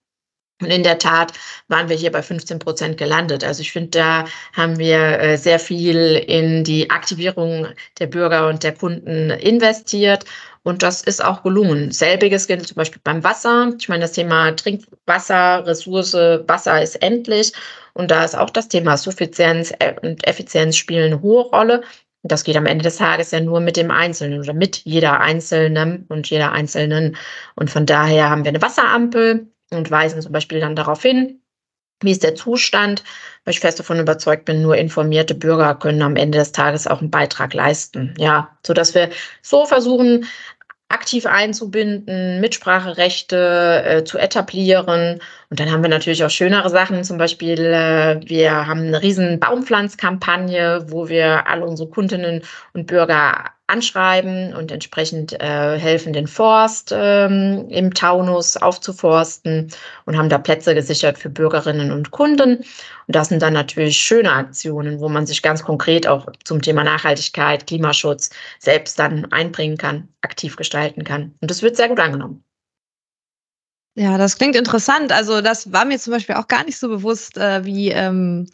Und 0.60 0.70
in 0.70 0.82
der 0.82 0.98
Tat 0.98 1.32
waren 1.68 1.88
wir 1.88 1.96
hier 1.96 2.10
bei 2.10 2.20
15 2.20 2.58
Prozent 2.58 2.98
gelandet. 2.98 3.44
Also 3.44 3.60
ich 3.60 3.70
finde, 3.70 3.90
da 3.90 4.24
haben 4.52 4.78
wir 4.78 5.20
äh, 5.20 5.36
sehr 5.36 5.60
viel 5.60 6.16
in 6.26 6.64
die 6.64 6.90
Aktivierung 6.90 7.68
der 8.00 8.08
Bürger 8.08 8.48
und 8.48 8.64
der 8.64 8.74
Kunden 8.74 9.30
investiert. 9.30 10.24
Und 10.62 10.82
das 10.82 11.02
ist 11.02 11.24
auch 11.24 11.42
gelungen. 11.42 11.92
Selbiges 11.92 12.46
gilt 12.46 12.66
zum 12.66 12.76
Beispiel 12.76 13.00
beim 13.02 13.24
Wasser. 13.24 13.72
Ich 13.78 13.88
meine, 13.88 14.02
das 14.02 14.12
Thema 14.12 14.52
Trinkwasser, 14.52 15.66
Ressource, 15.66 16.14
Wasser 16.14 16.82
ist 16.82 16.96
endlich. 17.02 17.52
Und 17.94 18.10
da 18.10 18.24
ist 18.24 18.36
auch 18.36 18.50
das 18.50 18.68
Thema 18.68 18.96
Suffizienz 18.96 19.72
äh, 19.78 19.94
und 20.02 20.26
Effizienz 20.26 20.76
spielen 20.76 21.12
eine 21.12 21.22
hohe 21.22 21.44
Rolle. 21.44 21.82
Und 22.22 22.32
das 22.32 22.44
geht 22.44 22.56
am 22.56 22.66
Ende 22.66 22.84
des 22.84 22.96
Tages 22.96 23.30
ja 23.30 23.40
nur 23.40 23.60
mit 23.60 23.76
dem 23.76 23.90
Einzelnen 23.90 24.40
oder 24.40 24.52
mit 24.52 24.78
jeder 24.84 25.20
Einzelnen 25.20 26.06
und 26.08 26.28
jeder 26.28 26.52
Einzelnen. 26.52 27.16
Und 27.54 27.70
von 27.70 27.86
daher 27.86 28.30
haben 28.30 28.44
wir 28.44 28.50
eine 28.50 28.62
Wasserampel 28.62 29.48
und 29.70 29.90
weisen 29.90 30.20
zum 30.22 30.32
Beispiel 30.32 30.60
dann 30.60 30.76
darauf 30.76 31.02
hin, 31.02 31.40
wie 32.00 32.12
ist 32.12 32.22
der 32.22 32.34
Zustand, 32.34 33.02
weil 33.44 33.54
ich 33.54 33.60
fest 33.60 33.78
davon 33.78 33.98
überzeugt 33.98 34.44
bin, 34.44 34.62
nur 34.62 34.76
informierte 34.76 35.34
Bürger 35.34 35.74
können 35.74 36.02
am 36.02 36.16
Ende 36.16 36.38
des 36.38 36.52
Tages 36.52 36.86
auch 36.86 37.00
einen 37.00 37.10
Beitrag 37.10 37.54
leisten. 37.54 38.14
Ja, 38.18 38.56
so 38.64 38.72
dass 38.72 38.94
wir 38.94 39.10
so 39.42 39.66
versuchen, 39.66 40.26
aktiv 40.88 41.26
einzubinden, 41.26 42.40
Mitspracherechte 42.40 43.82
äh, 43.84 44.04
zu 44.04 44.18
etablieren. 44.18 45.20
Und 45.50 45.60
dann 45.60 45.72
haben 45.72 45.82
wir 45.82 45.88
natürlich 45.88 46.22
auch 46.24 46.30
schönere 46.30 46.68
Sachen. 46.68 47.04
Zum 47.04 47.16
Beispiel, 47.16 47.58
äh, 47.58 48.20
wir 48.24 48.66
haben 48.66 48.80
eine 48.80 49.00
riesen 49.00 49.40
Baumpflanzkampagne, 49.40 50.86
wo 50.88 51.08
wir 51.08 51.46
alle 51.46 51.64
unsere 51.64 51.88
Kundinnen 51.88 52.42
und 52.74 52.86
Bürger 52.86 53.44
anschreiben 53.66 54.54
und 54.54 54.72
entsprechend 54.72 55.34
äh, 55.40 55.78
helfen, 55.78 56.12
den 56.12 56.26
Forst 56.26 56.92
ähm, 56.94 57.66
im 57.68 57.92
Taunus 57.92 58.56
aufzuforsten 58.56 59.70
und 60.06 60.16
haben 60.16 60.30
da 60.30 60.38
Plätze 60.38 60.74
gesichert 60.74 61.18
für 61.18 61.28
Bürgerinnen 61.28 61.92
und 61.92 62.10
Kunden. 62.10 62.58
Und 62.58 62.66
das 63.06 63.28
sind 63.28 63.42
dann 63.42 63.52
natürlich 63.52 63.98
schöne 63.98 64.32
Aktionen, 64.32 65.00
wo 65.00 65.08
man 65.08 65.26
sich 65.26 65.42
ganz 65.42 65.62
konkret 65.62 66.06
auch 66.06 66.26
zum 66.44 66.62
Thema 66.62 66.82
Nachhaltigkeit, 66.82 67.66
Klimaschutz 67.66 68.30
selbst 68.58 68.98
dann 68.98 69.30
einbringen 69.32 69.76
kann, 69.76 70.08
aktiv 70.22 70.56
gestalten 70.56 71.04
kann. 71.04 71.34
Und 71.40 71.50
das 71.50 71.62
wird 71.62 71.76
sehr 71.76 71.88
gut 71.88 72.00
angenommen. 72.00 72.44
Ja, 73.98 74.16
das 74.16 74.38
klingt 74.38 74.54
interessant. 74.54 75.10
Also 75.10 75.40
das 75.40 75.72
war 75.72 75.84
mir 75.84 75.98
zum 75.98 76.12
Beispiel 76.12 76.36
auch 76.36 76.46
gar 76.46 76.62
nicht 76.64 76.78
so 76.78 76.88
bewusst, 76.88 77.36
äh, 77.36 77.64
wie 77.64 77.88
ähm, 77.90 78.46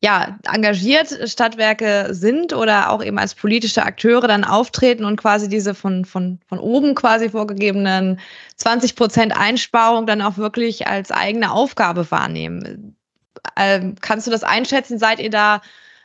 ja, 0.00 0.38
engagiert 0.44 1.28
Stadtwerke 1.28 2.08
sind 2.12 2.52
oder 2.52 2.88
auch 2.90 3.02
eben 3.02 3.18
als 3.18 3.34
politische 3.34 3.82
Akteure 3.84 4.28
dann 4.28 4.44
auftreten 4.44 5.04
und 5.04 5.16
quasi 5.16 5.48
diese 5.48 5.74
von, 5.74 6.04
von, 6.04 6.38
von 6.46 6.60
oben 6.60 6.94
quasi 6.94 7.30
vorgegebenen 7.30 8.20
20 8.56 8.94
Prozent 8.94 9.36
Einsparung 9.36 10.06
dann 10.06 10.22
auch 10.22 10.36
wirklich 10.36 10.86
als 10.86 11.10
eigene 11.10 11.50
Aufgabe 11.50 12.08
wahrnehmen. 12.12 12.96
Ähm, 13.56 13.96
kannst 14.00 14.28
du 14.28 14.30
das 14.30 14.44
einschätzen? 14.44 15.00
Seid 15.00 15.18
ihr 15.18 15.30
da 15.30 15.62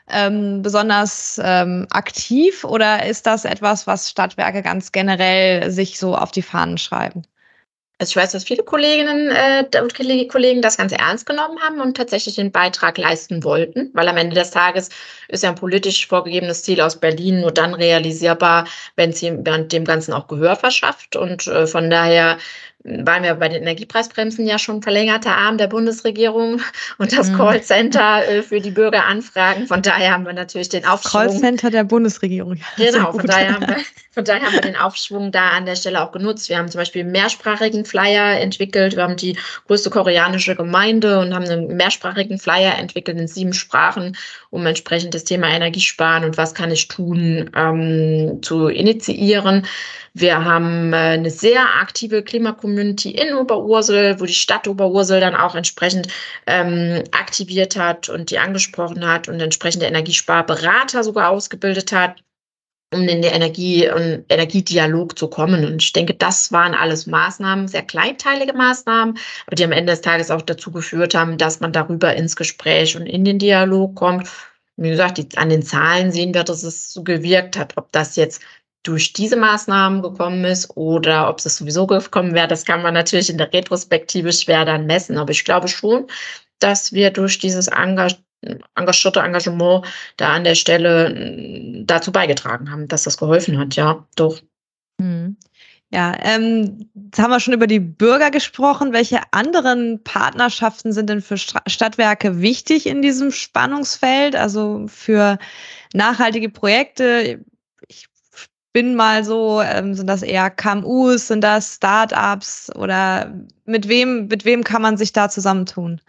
ähm, 0.09 0.63
besonders 0.63 1.39
ähm, 1.43 1.85
aktiv 1.91 2.63
oder 2.63 3.05
ist 3.05 3.27
das 3.27 3.45
etwas, 3.45 3.85
was 3.85 4.09
Stadtwerke 4.09 4.63
ganz 4.63 4.91
generell 4.91 5.69
sich 5.71 5.99
so 5.99 6.15
auf 6.17 6.31
die 6.31 6.41
Fahnen 6.41 6.79
schreiben? 6.79 7.23
Also 7.99 8.11
ich 8.11 8.15
weiß, 8.15 8.33
dass 8.33 8.43
viele 8.43 8.63
Kolleginnen 8.63 9.31
äh, 9.31 9.65
und 9.81 9.95
Kollegen 9.95 10.61
das 10.61 10.77
ganz 10.77 10.91
ernst 10.91 11.25
genommen 11.25 11.59
haben 11.61 11.81
und 11.81 11.97
tatsächlich 11.97 12.35
den 12.35 12.51
Beitrag 12.51 12.97
leisten 12.99 13.43
wollten, 13.43 13.89
weil 13.93 14.07
am 14.07 14.17
Ende 14.17 14.35
des 14.35 14.51
Tages 14.51 14.89
ist 15.29 15.43
ja 15.43 15.49
ein 15.49 15.55
politisch 15.55 16.05
vorgegebenes 16.05 16.61
Ziel 16.61 16.79
aus 16.81 16.99
Berlin 16.99 17.41
nur 17.41 17.51
dann 17.51 17.73
realisierbar, 17.73 18.67
wenn 18.95 19.09
es 19.09 19.21
dem 19.21 19.83
Ganzen 19.85 20.13
auch 20.13 20.27
Gehör 20.27 20.55
verschafft. 20.55 21.15
Und 21.15 21.47
äh, 21.47 21.65
von 21.65 21.89
daher 21.89 22.37
waren 22.83 23.23
wir 23.23 23.33
bei 23.35 23.49
den 23.49 23.63
Energiepreisbremsen 23.63 24.47
ja 24.47 24.57
schon 24.57 24.81
verlängerter 24.81 25.35
Arm 25.35 25.57
der 25.57 25.67
Bundesregierung 25.67 26.61
und 26.97 27.17
das 27.17 27.29
mhm. 27.29 27.37
Callcenter 27.37 28.27
äh, 28.27 28.43
für 28.43 28.61
die 28.61 28.71
Bürgeranfragen. 28.71 29.67
Von 29.67 29.81
daher 29.81 30.13
haben 30.13 30.25
wir 30.25 30.33
natürlich 30.33 30.69
den 30.69 30.85
Aufschwung. 30.85 31.23
Callcenter 31.23 31.69
der 31.69 31.83
Bundesregierung. 31.83 32.55
Ja, 32.77 32.91
genau, 32.91 33.11
von 33.11 33.25
daher, 33.25 33.55
haben 33.55 33.67
wir, 33.67 33.77
von 34.11 34.23
daher 34.23 34.43
haben 34.43 34.53
wir 34.53 34.61
den 34.61 34.77
Aufschwung 34.77 35.31
da 35.31 35.49
an 35.49 35.65
der 35.65 35.75
Stelle 35.75 36.01
auch 36.01 36.11
genutzt. 36.11 36.49
Wir 36.49 36.57
haben 36.57 36.69
zum 36.69 36.79
Beispiel 36.79 37.03
mehrsprachigen 37.03 37.83
Flyer 37.83 38.39
entwickelt. 38.39 38.95
Wir 38.95 39.03
haben 39.03 39.17
die 39.17 39.37
größte 39.67 39.89
koreanische 39.89 40.55
Gemeinde 40.55 41.19
und 41.19 41.33
haben 41.33 41.45
einen 41.45 41.75
mehrsprachigen 41.75 42.39
Flyer 42.39 42.77
entwickelt 42.77 43.19
in 43.19 43.27
sieben 43.27 43.53
Sprachen, 43.53 44.15
um 44.49 44.65
entsprechend 44.65 45.13
das 45.13 45.25
Thema 45.25 45.49
Energiesparen 45.49 46.23
und 46.23 46.37
was 46.37 46.53
kann 46.53 46.71
ich 46.71 46.87
tun 46.87 47.49
ähm, 47.55 48.39
zu 48.41 48.67
initiieren. 48.67 49.65
Wir 50.19 50.43
haben 50.43 50.93
äh, 50.93 50.95
eine 50.95 51.29
sehr 51.29 51.61
aktive 51.79 52.23
Klimakommunity 52.23 53.11
in 53.11 53.35
Oberursel, 53.35 54.19
wo 54.19 54.25
die 54.25 54.33
Stadt 54.33 54.67
Oberursel 54.67 55.19
dann 55.19 55.35
auch 55.35 55.53
entsprechend 55.53 56.07
ähm, 56.47 57.03
aktiviert 57.11 57.75
hat 57.75 58.09
und 58.09 58.31
die 58.31 58.39
angesprochen 58.39 59.07
hat 59.07 59.27
und 59.27 59.39
entsprechende 59.39 59.85
Energiesparberater 59.85 61.03
sogar 61.03 61.29
ausgebildet 61.29 61.91
hat 61.91 62.23
um 62.93 63.01
in 63.01 63.21
den 63.21 63.33
Energie- 63.33 63.89
und 63.89 64.23
Energiedialog 64.29 65.19
zu 65.19 65.27
kommen. 65.27 65.65
Und 65.65 65.83
ich 65.83 65.91
denke, 65.91 66.13
das 66.13 66.53
waren 66.53 66.73
alles 66.73 67.05
Maßnahmen, 67.05 67.67
sehr 67.67 67.83
kleinteilige 67.83 68.53
Maßnahmen, 68.53 69.17
aber 69.45 69.55
die 69.55 69.65
am 69.65 69.73
Ende 69.73 69.91
des 69.91 70.01
Tages 70.01 70.31
auch 70.31 70.41
dazu 70.41 70.71
geführt 70.71 71.13
haben, 71.13 71.37
dass 71.37 71.59
man 71.59 71.73
darüber 71.73 72.15
ins 72.15 72.37
Gespräch 72.37 72.95
und 72.95 73.05
in 73.05 73.25
den 73.25 73.39
Dialog 73.39 73.95
kommt. 73.95 74.29
Wie 74.77 74.89
gesagt, 74.89 75.17
die, 75.17 75.27
an 75.37 75.49
den 75.49 75.63
Zahlen 75.63 76.13
sehen 76.13 76.33
wir, 76.33 76.45
dass 76.45 76.63
es 76.63 76.93
so 76.93 77.03
gewirkt 77.03 77.57
hat. 77.57 77.75
Ob 77.75 77.91
das 77.91 78.15
jetzt 78.15 78.41
durch 78.83 79.13
diese 79.13 79.35
Maßnahmen 79.35 80.01
gekommen 80.01 80.45
ist 80.45 80.75
oder 80.77 81.29
ob 81.29 81.39
es 81.39 81.57
sowieso 81.57 81.87
gekommen 81.87 82.33
wäre, 82.33 82.47
das 82.47 82.65
kann 82.65 82.81
man 82.81 82.93
natürlich 82.93 83.29
in 83.29 83.37
der 83.37 83.51
Retrospektive 83.51 84.31
schwer 84.31 84.65
dann 84.65 84.85
messen. 84.85 85.17
Aber 85.17 85.31
ich 85.31 85.43
glaube 85.43 85.67
schon, 85.67 86.07
dass 86.59 86.93
wir 86.93 87.11
durch 87.11 87.39
dieses 87.39 87.67
engagierte 87.67 89.19
Engagement 89.19 89.85
da 90.17 90.33
an 90.33 90.43
der 90.43 90.55
Stelle 90.55 91.09
hm, 91.09 91.85
dazu 91.85 92.11
beigetragen 92.11 92.71
haben, 92.71 92.87
dass 92.87 93.03
das 93.03 93.17
geholfen 93.17 93.57
hat. 93.57 93.75
Ja, 93.75 94.05
doch. 94.15 94.39
Hm. 95.01 95.37
Ja, 95.89 96.13
ähm, 96.21 96.89
jetzt 96.95 97.17
haben 97.17 97.31
wir 97.31 97.39
schon 97.39 97.53
über 97.53 97.67
die 97.67 97.79
Bürger 97.79 98.29
gesprochen. 98.29 98.91
Welche 98.91 99.21
anderen 99.31 100.03
Partnerschaften 100.03 100.91
sind 100.91 101.09
denn 101.09 101.21
für 101.21 101.37
Stadtwerke 101.37 102.41
wichtig 102.41 102.87
in 102.87 103.01
diesem 103.01 103.31
Spannungsfeld? 103.31 104.35
Also 104.35 104.85
für 104.87 105.37
nachhaltige 105.93 106.49
Projekte? 106.49 107.45
Bin 108.77 108.93
mal 108.93 109.23
so, 109.23 109.59
ähm, 109.59 109.95
sind 109.95 110.05
das 110.05 110.21
eher 110.21 110.51
KMUs, 110.51 111.29
sind 111.29 111.41
das 111.41 111.77
Startups 111.77 112.69
oder 112.75 113.33
mit 113.65 113.87
wem, 113.87 114.27
mit 114.27 114.45
wem 114.45 114.63
kann 114.63 114.83
man 114.83 114.97
sich 114.97 115.13
da 115.13 115.29
zusammentun? 115.29 115.99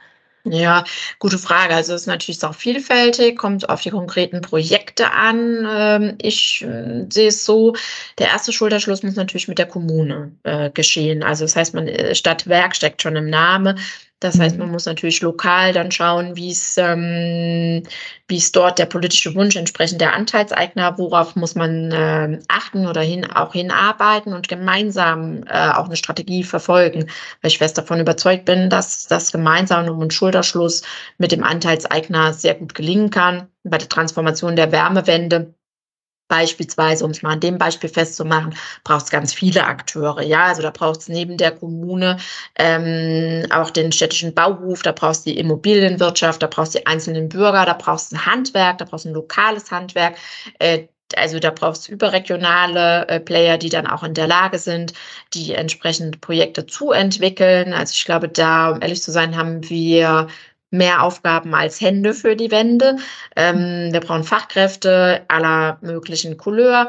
Ja, 0.44 0.84
gute 1.18 1.38
Frage. 1.38 1.74
Also 1.74 1.94
es 1.94 2.02
ist 2.02 2.06
natürlich 2.06 2.44
auch 2.44 2.54
vielfältig, 2.54 3.38
kommt 3.38 3.66
auf 3.70 3.80
die 3.80 3.88
konkreten 3.88 4.42
Projekte 4.42 5.12
an. 5.12 5.66
Ähm, 5.66 6.18
ich 6.20 6.62
äh, 6.62 7.06
sehe 7.08 7.28
es 7.28 7.46
so, 7.46 7.74
der 8.18 8.26
erste 8.26 8.52
Schulterschluss 8.52 9.02
muss 9.02 9.16
natürlich 9.16 9.48
mit 9.48 9.58
der 9.58 9.66
Kommune 9.66 10.32
äh, 10.42 10.68
geschehen. 10.68 11.22
Also 11.22 11.44
das 11.44 11.56
heißt, 11.56 11.72
man 11.72 11.88
äh, 11.88 12.14
Stadtwerk 12.14 12.76
steckt 12.76 13.00
schon 13.00 13.16
im 13.16 13.30
Namen. 13.30 13.78
Das 14.20 14.38
heißt, 14.38 14.56
mhm. 14.56 14.62
man 14.62 14.70
muss 14.72 14.86
natürlich 14.86 15.20
lokal 15.20 15.72
dann 15.72 15.92
schauen, 15.92 16.34
wie 16.36 16.50
es 16.50 16.76
ähm, 16.76 17.84
wie 18.26 18.36
es 18.36 18.52
dort 18.52 18.78
der 18.78 18.86
politische 18.86 19.34
Wunsch 19.34 19.54
entsprechend 19.56 20.00
der 20.00 20.14
Anteilseigner, 20.14 20.98
worauf 20.98 21.36
muss 21.36 21.54
man 21.54 21.92
äh, 21.92 22.38
achten 22.48 22.86
oder 22.86 23.00
hin, 23.00 23.24
auch 23.30 23.52
hinarbeiten 23.52 24.32
und 24.32 24.48
gemeinsam 24.48 25.44
äh, 25.46 25.70
auch 25.70 25.86
eine 25.86 25.96
Strategie 25.96 26.42
verfolgen. 26.42 27.06
Weil 27.42 27.50
ich 27.50 27.58
fest 27.58 27.78
davon 27.78 28.00
überzeugt 28.00 28.44
bin, 28.44 28.68
dass 28.70 29.06
das 29.06 29.30
gemeinsam 29.30 29.88
um 29.88 30.00
einen 30.00 30.10
Schulterschluss 30.10 30.82
mit 31.18 31.30
dem 31.32 31.44
Anteilseigner 31.44 32.32
sehr 32.32 32.54
gut 32.54 32.74
gelingen 32.74 33.10
kann. 33.10 33.48
Bei 33.62 33.78
der 33.78 33.88
Transformation 33.88 34.56
der 34.56 34.72
Wärmewende 34.72 35.54
Beispielsweise, 36.28 37.04
um 37.04 37.10
es 37.10 37.22
mal 37.22 37.32
an 37.32 37.40
dem 37.40 37.58
Beispiel 37.58 37.90
festzumachen, 37.90 38.54
braucht 38.84 39.04
es 39.04 39.10
ganz 39.10 39.32
viele 39.34 39.64
Akteure. 39.64 40.22
Ja, 40.22 40.44
also 40.44 40.62
da 40.62 40.70
braucht 40.70 41.00
es 41.00 41.08
neben 41.08 41.36
der 41.38 41.52
Kommune 41.52 42.18
ähm, 42.56 43.46
auch 43.50 43.70
den 43.70 43.92
städtischen 43.92 44.34
Bauhof, 44.34 44.82
da 44.82 44.92
braucht 44.92 45.16
es 45.16 45.22
die 45.24 45.38
Immobilienwirtschaft, 45.38 46.42
da 46.42 46.46
braucht 46.46 46.68
es 46.68 46.72
die 46.74 46.86
einzelnen 46.86 47.28
Bürger, 47.28 47.64
da 47.64 47.72
braucht 47.74 48.00
es 48.00 48.12
ein 48.12 48.26
Handwerk, 48.26 48.78
da 48.78 48.84
braucht 48.84 49.00
es 49.00 49.06
ein 49.06 49.14
lokales 49.14 49.70
Handwerk. 49.70 50.16
Äh, 50.58 50.88
also 51.16 51.38
da 51.38 51.50
braucht 51.50 51.78
es 51.78 51.88
überregionale 51.88 53.08
äh, 53.08 53.20
Player, 53.20 53.56
die 53.58 53.70
dann 53.70 53.86
auch 53.86 54.02
in 54.02 54.14
der 54.14 54.26
Lage 54.26 54.58
sind, 54.58 54.92
die 55.34 55.54
entsprechend 55.54 56.20
Projekte 56.20 56.66
zu 56.66 56.92
entwickeln. 56.92 57.72
Also 57.72 57.92
ich 57.94 58.04
glaube, 58.04 58.28
da, 58.28 58.70
um 58.70 58.82
ehrlich 58.82 59.02
zu 59.02 59.10
sein, 59.12 59.36
haben 59.36 59.68
wir 59.70 60.28
mehr 60.70 61.02
Aufgaben 61.02 61.54
als 61.54 61.80
Hände 61.80 62.14
für 62.14 62.36
die 62.36 62.50
Wände. 62.50 62.96
Ähm, 63.36 63.88
wir 63.92 64.00
brauchen 64.00 64.24
Fachkräfte 64.24 65.22
aller 65.28 65.78
möglichen 65.80 66.36
Couleur. 66.36 66.88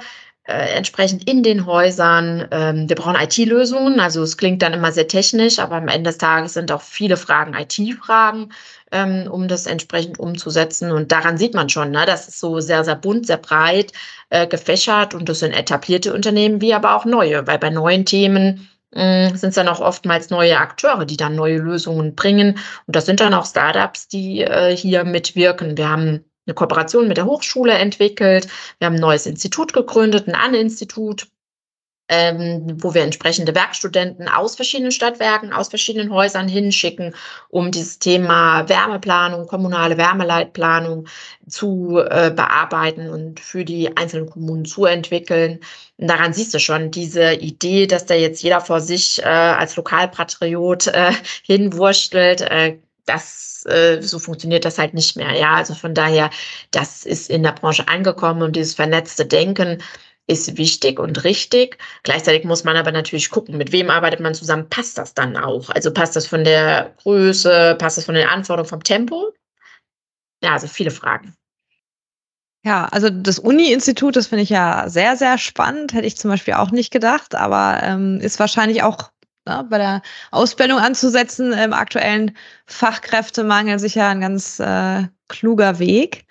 Äh, 0.49 0.75
entsprechend 0.75 1.29
in 1.29 1.43
den 1.43 1.67
Häusern. 1.67 2.47
Ähm, 2.49 2.89
wir 2.89 2.95
brauchen 2.95 3.15
IT-Lösungen. 3.21 3.99
Also 3.99 4.23
es 4.23 4.35
klingt 4.35 4.63
dann 4.63 4.73
immer 4.73 4.91
sehr 4.91 5.07
technisch, 5.07 5.59
aber 5.59 5.75
am 5.75 5.87
Ende 5.87 6.09
des 6.09 6.17
Tages 6.17 6.53
sind 6.55 6.71
auch 6.71 6.81
viele 6.81 7.17
Fragen 7.17 7.53
IT-Fragen, 7.53 8.51
ähm, 8.91 9.29
um 9.29 9.47
das 9.47 9.67
entsprechend 9.67 10.17
umzusetzen. 10.17 10.91
Und 10.91 11.11
daran 11.11 11.37
sieht 11.37 11.53
man 11.53 11.69
schon, 11.69 11.91
ne, 11.91 12.03
das 12.07 12.27
ist 12.27 12.39
so 12.39 12.61
sehr, 12.61 12.83
sehr 12.83 12.95
bunt, 12.95 13.27
sehr 13.27 13.37
breit 13.37 13.93
äh, 14.31 14.47
gefächert 14.47 15.13
und 15.13 15.29
das 15.29 15.39
sind 15.39 15.53
etablierte 15.53 16.15
Unternehmen 16.15 16.61
wie 16.61 16.73
aber 16.73 16.95
auch 16.95 17.05
neue, 17.05 17.45
weil 17.45 17.59
bei 17.59 17.69
neuen 17.69 18.05
Themen 18.05 18.67
sind 18.91 19.49
es 19.49 19.55
dann 19.55 19.67
auch 19.67 19.79
oftmals 19.79 20.29
neue 20.29 20.57
Akteure, 20.57 21.05
die 21.05 21.17
dann 21.17 21.35
neue 21.35 21.57
Lösungen 21.57 22.15
bringen. 22.15 22.57
Und 22.87 22.95
das 22.95 23.05
sind 23.05 23.19
dann 23.19 23.33
auch 23.33 23.45
Startups, 23.45 24.07
die 24.07 24.41
äh, 24.41 24.75
hier 24.75 25.03
mitwirken. 25.03 25.77
Wir 25.77 25.89
haben 25.89 26.25
eine 26.47 26.55
Kooperation 26.55 27.07
mit 27.07 27.17
der 27.17 27.25
Hochschule 27.25 27.73
entwickelt. 27.73 28.47
Wir 28.79 28.87
haben 28.87 28.95
ein 28.95 29.01
neues 29.01 29.25
Institut 29.27 29.73
gegründet, 29.73 30.27
ein 30.27 30.35
An-Institut, 30.35 31.27
ähm, 32.09 32.77
wo 32.81 32.93
wir 32.93 33.03
entsprechende 33.03 33.53
Werkstudenten 33.53 34.27
aus 34.27 34.55
verschiedenen 34.55 34.91
Stadtwerken, 34.91 35.53
aus 35.53 35.69
verschiedenen 35.69 36.11
Häusern 36.11 36.47
hinschicken, 36.47 37.15
um 37.49 37.71
dieses 37.71 37.99
Thema 37.99 38.67
Wärmeplanung, 38.67 39.47
kommunale 39.47 39.97
Wärmeleitplanung 39.97 41.07
zu 41.47 41.99
äh, 41.99 42.31
bearbeiten 42.31 43.09
und 43.09 43.39
für 43.39 43.63
die 43.63 43.95
einzelnen 43.95 44.29
Kommunen 44.29 44.65
zu 44.65 44.85
entwickeln. 44.85 45.59
Und 45.97 46.09
daran 46.09 46.33
siehst 46.33 46.53
du 46.53 46.59
schon 46.59 46.89
diese 46.89 47.33
Idee, 47.33 47.85
dass 47.85 48.07
da 48.07 48.15
jetzt 48.15 48.41
jeder 48.41 48.61
vor 48.61 48.81
sich 48.81 49.21
äh, 49.21 49.25
als 49.25 49.75
Lokalpatriot 49.75 50.87
äh, 50.87 51.11
hinwurschtelt. 51.43 52.41
Äh, 52.41 52.77
das 53.05 53.65
äh, 53.65 54.01
so 54.01 54.19
funktioniert 54.19 54.65
das 54.65 54.77
halt 54.77 54.93
nicht 54.93 55.15
mehr. 55.15 55.35
Ja, 55.35 55.55
also 55.55 55.73
von 55.73 55.93
daher, 55.93 56.29
das 56.71 57.05
ist 57.05 57.29
in 57.29 57.43
der 57.43 57.51
Branche 57.51 57.87
angekommen 57.87 58.41
und 58.41 58.55
dieses 58.55 58.75
vernetzte 58.75 59.25
Denken 59.25 59.81
ist 60.29 60.57
wichtig 60.57 60.99
und 60.99 61.23
richtig. 61.23 61.79
Gleichzeitig 62.03 62.45
muss 62.45 62.63
man 62.63 62.77
aber 62.77 62.91
natürlich 62.91 63.31
gucken, 63.31 63.57
mit 63.57 63.71
wem 63.71 63.89
arbeitet 63.89 64.19
man 64.19 64.35
zusammen, 64.35 64.69
passt 64.69 64.97
das 64.97 65.15
dann 65.15 65.35
auch? 65.35 65.69
Also 65.71 65.91
passt 65.91 66.15
das 66.15 66.27
von 66.27 66.43
der 66.43 66.93
Größe, 67.01 67.75
passt 67.79 67.97
das 67.97 68.05
von 68.05 68.15
den 68.15 68.27
Anforderungen 68.27 68.69
vom 68.69 68.83
Tempo? 68.83 69.33
Ja, 70.43 70.53
also 70.53 70.67
viele 70.67 70.91
Fragen. 70.91 71.33
Ja, 72.63 72.85
also 72.91 73.09
das 73.09 73.39
Uni-Institut, 73.39 74.15
das 74.15 74.27
finde 74.27 74.43
ich 74.43 74.49
ja 74.49 74.87
sehr, 74.87 75.17
sehr 75.17 75.37
spannend. 75.37 75.93
Hätte 75.93 76.05
ich 76.05 76.17
zum 76.17 76.29
Beispiel 76.29 76.53
auch 76.53 76.71
nicht 76.71 76.91
gedacht, 76.91 77.33
aber 77.33 77.79
ähm, 77.81 78.19
ist 78.21 78.39
wahrscheinlich 78.39 78.83
auch 78.83 79.09
ja, 79.47 79.63
bei 79.63 79.79
der 79.79 80.01
Ausbildung 80.29 80.77
anzusetzen. 80.77 81.53
Im 81.53 81.73
aktuellen 81.73 82.37
Fachkräftemangel 82.67 83.79
sicher 83.79 84.07
ein 84.09 84.21
ganz 84.21 84.59
äh, 84.59 85.07
kluger 85.27 85.79
Weg. 85.79 86.25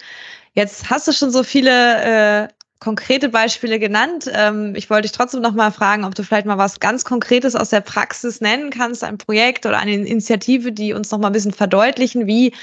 Jetzt 0.53 0.89
hast 0.91 1.09
du 1.09 1.13
schon 1.13 1.31
so 1.31 1.43
viele 1.43 2.45
äh, 2.45 2.49
konkrete 2.81 3.29
Beispiele 3.29 3.79
genannt. 3.79 4.31
Ähm, 4.33 4.75
ich 4.77 4.91
wollte 4.91 5.03
dich 5.03 5.13
trotzdem 5.13 5.41
noch 5.41 5.53
mal 5.55 5.73
fragen, 5.73 6.05
ob 6.05 6.15
du 6.15 6.23
vielleicht 6.23 6.47
mal 6.47 6.59
was 6.59 6.81
ganz 6.81 7.05
Konkretes 7.05 7.57
aus 7.57 7.71
der 7.71 7.81
Praxis 7.81 8.41
nennen 8.41 8.71
kannst, 8.71 9.05
ein 9.05 9.19
Projekt 9.19 9.67
oder 9.67 9.79
eine 9.79 9.93
Initiative, 9.93 10.73
die 10.73 10.93
uns 10.93 11.11
noch 11.11 11.19
mal 11.19 11.29
ein 11.29 11.33
bisschen 11.33 11.53
verdeutlichen, 11.53 12.27
wie 12.27 12.55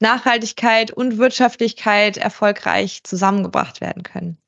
Nachhaltigkeit 0.00 0.90
und 0.90 1.18
Wirtschaftlichkeit 1.18 2.16
erfolgreich 2.16 3.04
zusammengebracht 3.04 3.80
werden 3.80 4.02
können. 4.02 4.41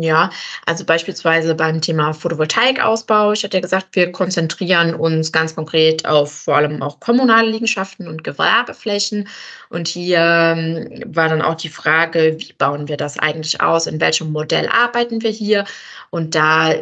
Ja, 0.00 0.30
also 0.64 0.84
beispielsweise 0.84 1.54
beim 1.54 1.80
Thema 1.80 2.14
Photovoltaikausbau. 2.14 3.32
Ich 3.32 3.44
hatte 3.44 3.58
ja 3.58 3.60
gesagt, 3.60 3.88
wir 3.92 4.10
konzentrieren 4.12 4.94
uns 4.94 5.30
ganz 5.30 5.54
konkret 5.54 6.06
auf 6.06 6.32
vor 6.32 6.56
allem 6.56 6.82
auch 6.82 7.00
kommunale 7.00 7.50
Liegenschaften 7.50 8.08
und 8.08 8.24
Gewerbeflächen. 8.24 9.28
Und 9.68 9.88
hier 9.88 10.18
ähm, 10.18 11.02
war 11.06 11.28
dann 11.28 11.42
auch 11.42 11.54
die 11.56 11.68
Frage, 11.68 12.36
wie 12.38 12.52
bauen 12.54 12.88
wir 12.88 12.96
das 12.96 13.18
eigentlich 13.18 13.60
aus? 13.60 13.86
In 13.86 14.00
welchem 14.00 14.32
Modell 14.32 14.68
arbeiten 14.68 15.22
wir 15.22 15.30
hier? 15.30 15.64
Und 16.10 16.34
da 16.34 16.72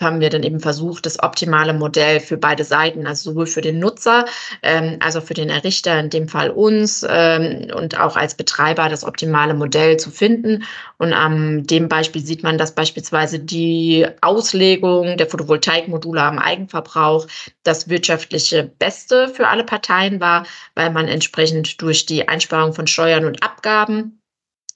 haben 0.00 0.20
wir 0.20 0.30
dann 0.30 0.42
eben 0.42 0.60
versucht, 0.60 1.06
das 1.06 1.22
optimale 1.22 1.72
Modell 1.72 2.20
für 2.20 2.36
beide 2.36 2.64
Seiten, 2.64 3.06
also 3.06 3.30
sowohl 3.30 3.46
für 3.46 3.60
den 3.60 3.78
Nutzer 3.78 4.24
ähm, 4.62 4.98
als 5.00 5.16
auch 5.16 5.22
für 5.22 5.34
den 5.34 5.50
Errichter, 5.50 5.98
in 5.98 6.10
dem 6.10 6.28
Fall 6.28 6.50
uns, 6.50 7.06
ähm, 7.08 7.70
und 7.74 7.98
auch 7.98 8.16
als 8.16 8.34
Betreiber 8.34 8.88
das 8.88 9.04
optimale 9.04 9.54
Modell 9.54 9.96
zu 9.96 10.10
finden. 10.10 10.64
Und 10.98 11.12
an 11.12 11.64
dem 11.64 11.88
Beispiel 11.88 12.24
sieht 12.24 12.42
man, 12.42 12.58
dass 12.58 12.74
beispielsweise 12.74 13.38
die 13.38 14.06
Auslegung 14.20 15.16
der 15.16 15.28
Photovoltaikmodule 15.28 16.22
am 16.22 16.38
Eigenverbrauch 16.38 17.26
das 17.62 17.88
wirtschaftliche 17.88 18.64
Beste 18.64 19.28
für 19.28 19.48
alle 19.48 19.64
Parteien 19.64 20.20
war, 20.20 20.46
weil 20.74 20.90
man 20.90 21.08
entsprechend 21.08 21.80
durch 21.82 22.06
die 22.06 22.28
Einsparung 22.28 22.72
von 22.72 22.86
Steuern 22.86 23.24
und 23.24 23.42
Abgaben 23.42 24.18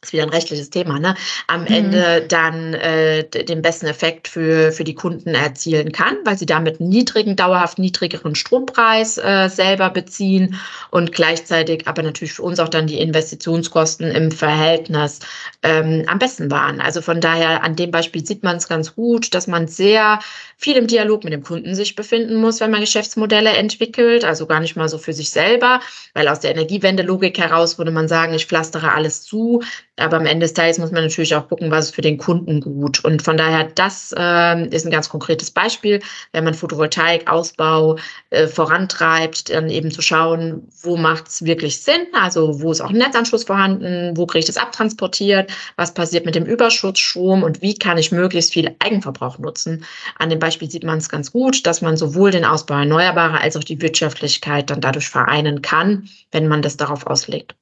ist 0.03 0.12
wieder 0.12 0.25
ein 0.25 0.31
rechtliches 0.31 0.71
Thema, 0.71 0.99
ne? 0.99 1.15
am 1.47 1.62
mhm. 1.62 1.67
Ende 1.69 2.25
dann 2.27 2.75
äh, 2.75 3.25
den 3.25 3.62
besten 3.62 3.87
Effekt 3.87 4.27
für, 4.27 4.73
für 4.73 4.83
die 4.83 4.95
Kunden 4.95 5.35
erzielen 5.35 5.93
kann, 5.93 6.17
weil 6.25 6.37
sie 6.37 6.47
damit 6.47 6.81
einen 6.81 6.88
niedrigen, 6.88 7.37
dauerhaft 7.37 7.79
niedrigeren 7.79 8.35
Strompreis 8.35 9.19
äh, 9.19 9.49
selber 9.49 9.91
beziehen 9.91 10.57
und 10.91 11.12
gleichzeitig 11.12 11.87
aber 11.87 12.03
natürlich 12.03 12.33
für 12.33 12.43
uns 12.43 12.59
auch 12.59 12.69
dann 12.69 12.88
die 12.88 12.99
Investitionskosten 12.99 14.11
im 14.11 14.33
Verhältnis 14.33 15.21
ähm, 15.62 16.05
am 16.09 16.19
besten 16.19 16.51
waren. 16.51 16.81
Also 16.81 17.01
von 17.01 17.21
daher 17.21 17.62
an 17.62 17.77
dem 17.77 17.93
Beispiel 17.93 18.27
sieht 18.27 18.43
man 18.43 18.57
es 18.57 18.69
ganz 18.69 18.97
gut, 18.97 19.35
dass 19.35 19.47
man 19.47 19.69
sehr 19.69 20.19
viel 20.57 20.77
im 20.77 20.88
Dialog 20.88 21.23
mit 21.23 21.33
dem 21.33 21.45
Kunden 21.45 21.77
sich 21.77 21.95
befinden 21.95 22.37
muss, 22.37 22.61
wenn 22.61 22.73
man 22.73 22.81
Geschäftsmodelle 22.81 23.51
entwickelt, 23.51 24.25
also 24.25 24.47
gar 24.47 24.61
nicht 24.61 24.75
mal 24.75 24.88
so 24.88 24.99
für 24.99 25.12
sich 25.12 25.31
selber, 25.31 25.81
weil 26.15 26.27
aus 26.27 26.41
der 26.41 26.51
Energiewende-Logik 26.51 27.38
heraus 27.38 27.79
würde 27.79 27.93
man 27.93 28.09
sagen, 28.09 28.35
ich 28.35 28.47
pflastere 28.47 28.93
alles 28.93 29.23
zu, 29.23 29.62
aber 30.03 30.17
am 30.17 30.27
Ende 30.27 30.45
des 30.45 30.55
Tages 30.55 30.79
muss 30.79 30.93
man 30.93 31.03
natürlich 31.03 31.35
auch 31.35 31.49
gucken, 31.49 31.71
was 31.71 31.87
ist 31.87 31.95
für 31.95 32.03
den 32.03 32.17
Kunden 32.17 32.61
gut. 32.61 33.05
Und 33.05 33.23
von 33.23 33.37
daher, 33.37 33.65
das 33.75 34.15
äh, 34.17 34.67
ist 34.69 34.87
ein 34.87 34.93
ganz 34.93 35.09
konkretes 35.09 35.51
Beispiel, 35.51 36.01
wenn 36.33 36.45
man 36.45 36.55
Photovoltaikausbau 36.55 37.99
äh, 38.31 38.47
vorantreibt, 38.47 39.51
dann 39.51 39.69
eben 39.69 39.91
zu 39.91 40.01
schauen, 40.01 40.69
wo 40.83 40.97
macht 40.97 41.29
es 41.29 41.45
wirklich 41.45 41.81
Sinn, 41.81 42.07
also 42.12 42.62
wo 42.62 42.73
ist 42.73 42.81
auch 42.81 42.91
ein 42.91 42.99
Netzanschluss 42.99 43.45
vorhanden, 43.45 44.17
wo 44.17 44.27
kriege 44.27 44.41
ich 44.41 44.47
das 44.47 44.57
abtransportiert, 44.57 45.51
was 45.77 45.93
passiert 45.93 46.25
mit 46.25 46.35
dem 46.35 46.47
Überschussstrom 46.47 47.43
und 47.43 47.62
wie 47.62 47.75
kann 47.75 47.99
ich 47.99 48.12
möglichst 48.12 48.53
viel 48.53 48.75
Eigenverbrauch 48.79 49.38
nutzen. 49.38 49.85
An 50.19 50.31
dem 50.31 50.38
Beispiel 50.38 50.53
Beispiel 50.53 50.71
sieht 50.71 50.85
man 50.85 50.99
es 50.99 51.09
ganz 51.09 51.33
gut, 51.33 51.67
dass 51.67 51.81
man 51.81 51.97
sowohl 51.97 52.31
den 52.31 52.45
Ausbau 52.45 52.75
erneuerbarer 52.75 53.41
als 53.41 53.57
auch 53.57 53.65
die 53.65 53.81
Wirtschaftlichkeit 53.81 54.69
dann 54.69 54.83
dadurch 54.83 55.09
vereinen 55.09 55.62
kann, 55.62 56.09
wenn 56.31 56.47
man 56.47 56.61
das 56.61 56.77
darauf 56.77 57.07
auslegt. 57.07 57.57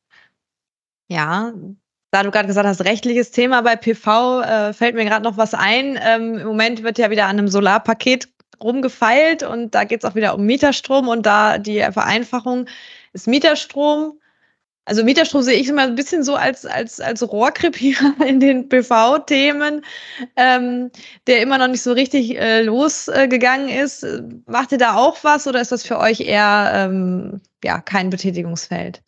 Ja, 1.09 1.53
da 2.11 2.23
du 2.23 2.31
gerade 2.31 2.49
gesagt 2.49 2.67
hast, 2.67 2.85
rechtliches 2.85 3.31
Thema 3.31 3.63
bei 3.63 3.77
PV, 3.77 4.43
äh, 4.43 4.73
fällt 4.73 4.95
mir 4.95 5.05
gerade 5.05 5.25
noch 5.25 5.37
was 5.37 5.55
ein. 5.55 5.99
Ähm, 6.03 6.39
Im 6.39 6.47
Moment 6.47 6.83
wird 6.83 6.99
ja 6.99 7.11
wieder 7.11 7.25
an 7.27 7.39
einem 7.39 7.49
Solarpaket 7.49 8.29
rumgefeilt 8.63 9.43
und 9.43 9.75
da 9.75 9.85
geht 9.85 10.05
es 10.05 10.11
auch 10.11 10.15
wieder 10.15 10.35
um 10.35 10.45
Mieterstrom 10.45 11.09
und 11.09 11.25
da 11.25 11.59
die 11.59 11.81
Vereinfachung 11.93 12.67
ist 13.13 13.27
Mieterstrom 13.27 14.21
also 14.91 15.05
Mieterstrom 15.05 15.43
sehe 15.43 15.55
ich 15.55 15.69
immer 15.69 15.83
ein 15.83 15.95
bisschen 15.95 16.25
so 16.25 16.35
als, 16.35 16.67
als, 16.67 17.01
als 17.01 17.23
Rohrkrepierer 17.23 18.15
in 18.27 18.41
den 18.41 18.69
PV-Themen, 18.69 19.85
ähm, 20.35 20.91
der 21.29 21.43
immer 21.43 21.59
noch 21.59 21.69
nicht 21.69 21.83
so 21.83 21.93
richtig 21.93 22.37
äh, 22.37 22.63
losgegangen 22.63 23.69
äh, 23.69 23.83
ist. 23.85 24.05
Macht 24.47 24.73
ihr 24.73 24.79
da 24.79 24.97
auch 24.97 25.19
was 25.23 25.47
oder 25.47 25.61
ist 25.61 25.71
das 25.71 25.87
für 25.87 25.99
euch 25.99 26.21
eher 26.21 26.73
ähm, 26.75 27.41
ja, 27.63 27.81
kein 27.81 28.11
Betätigungsfeld? 28.11 29.01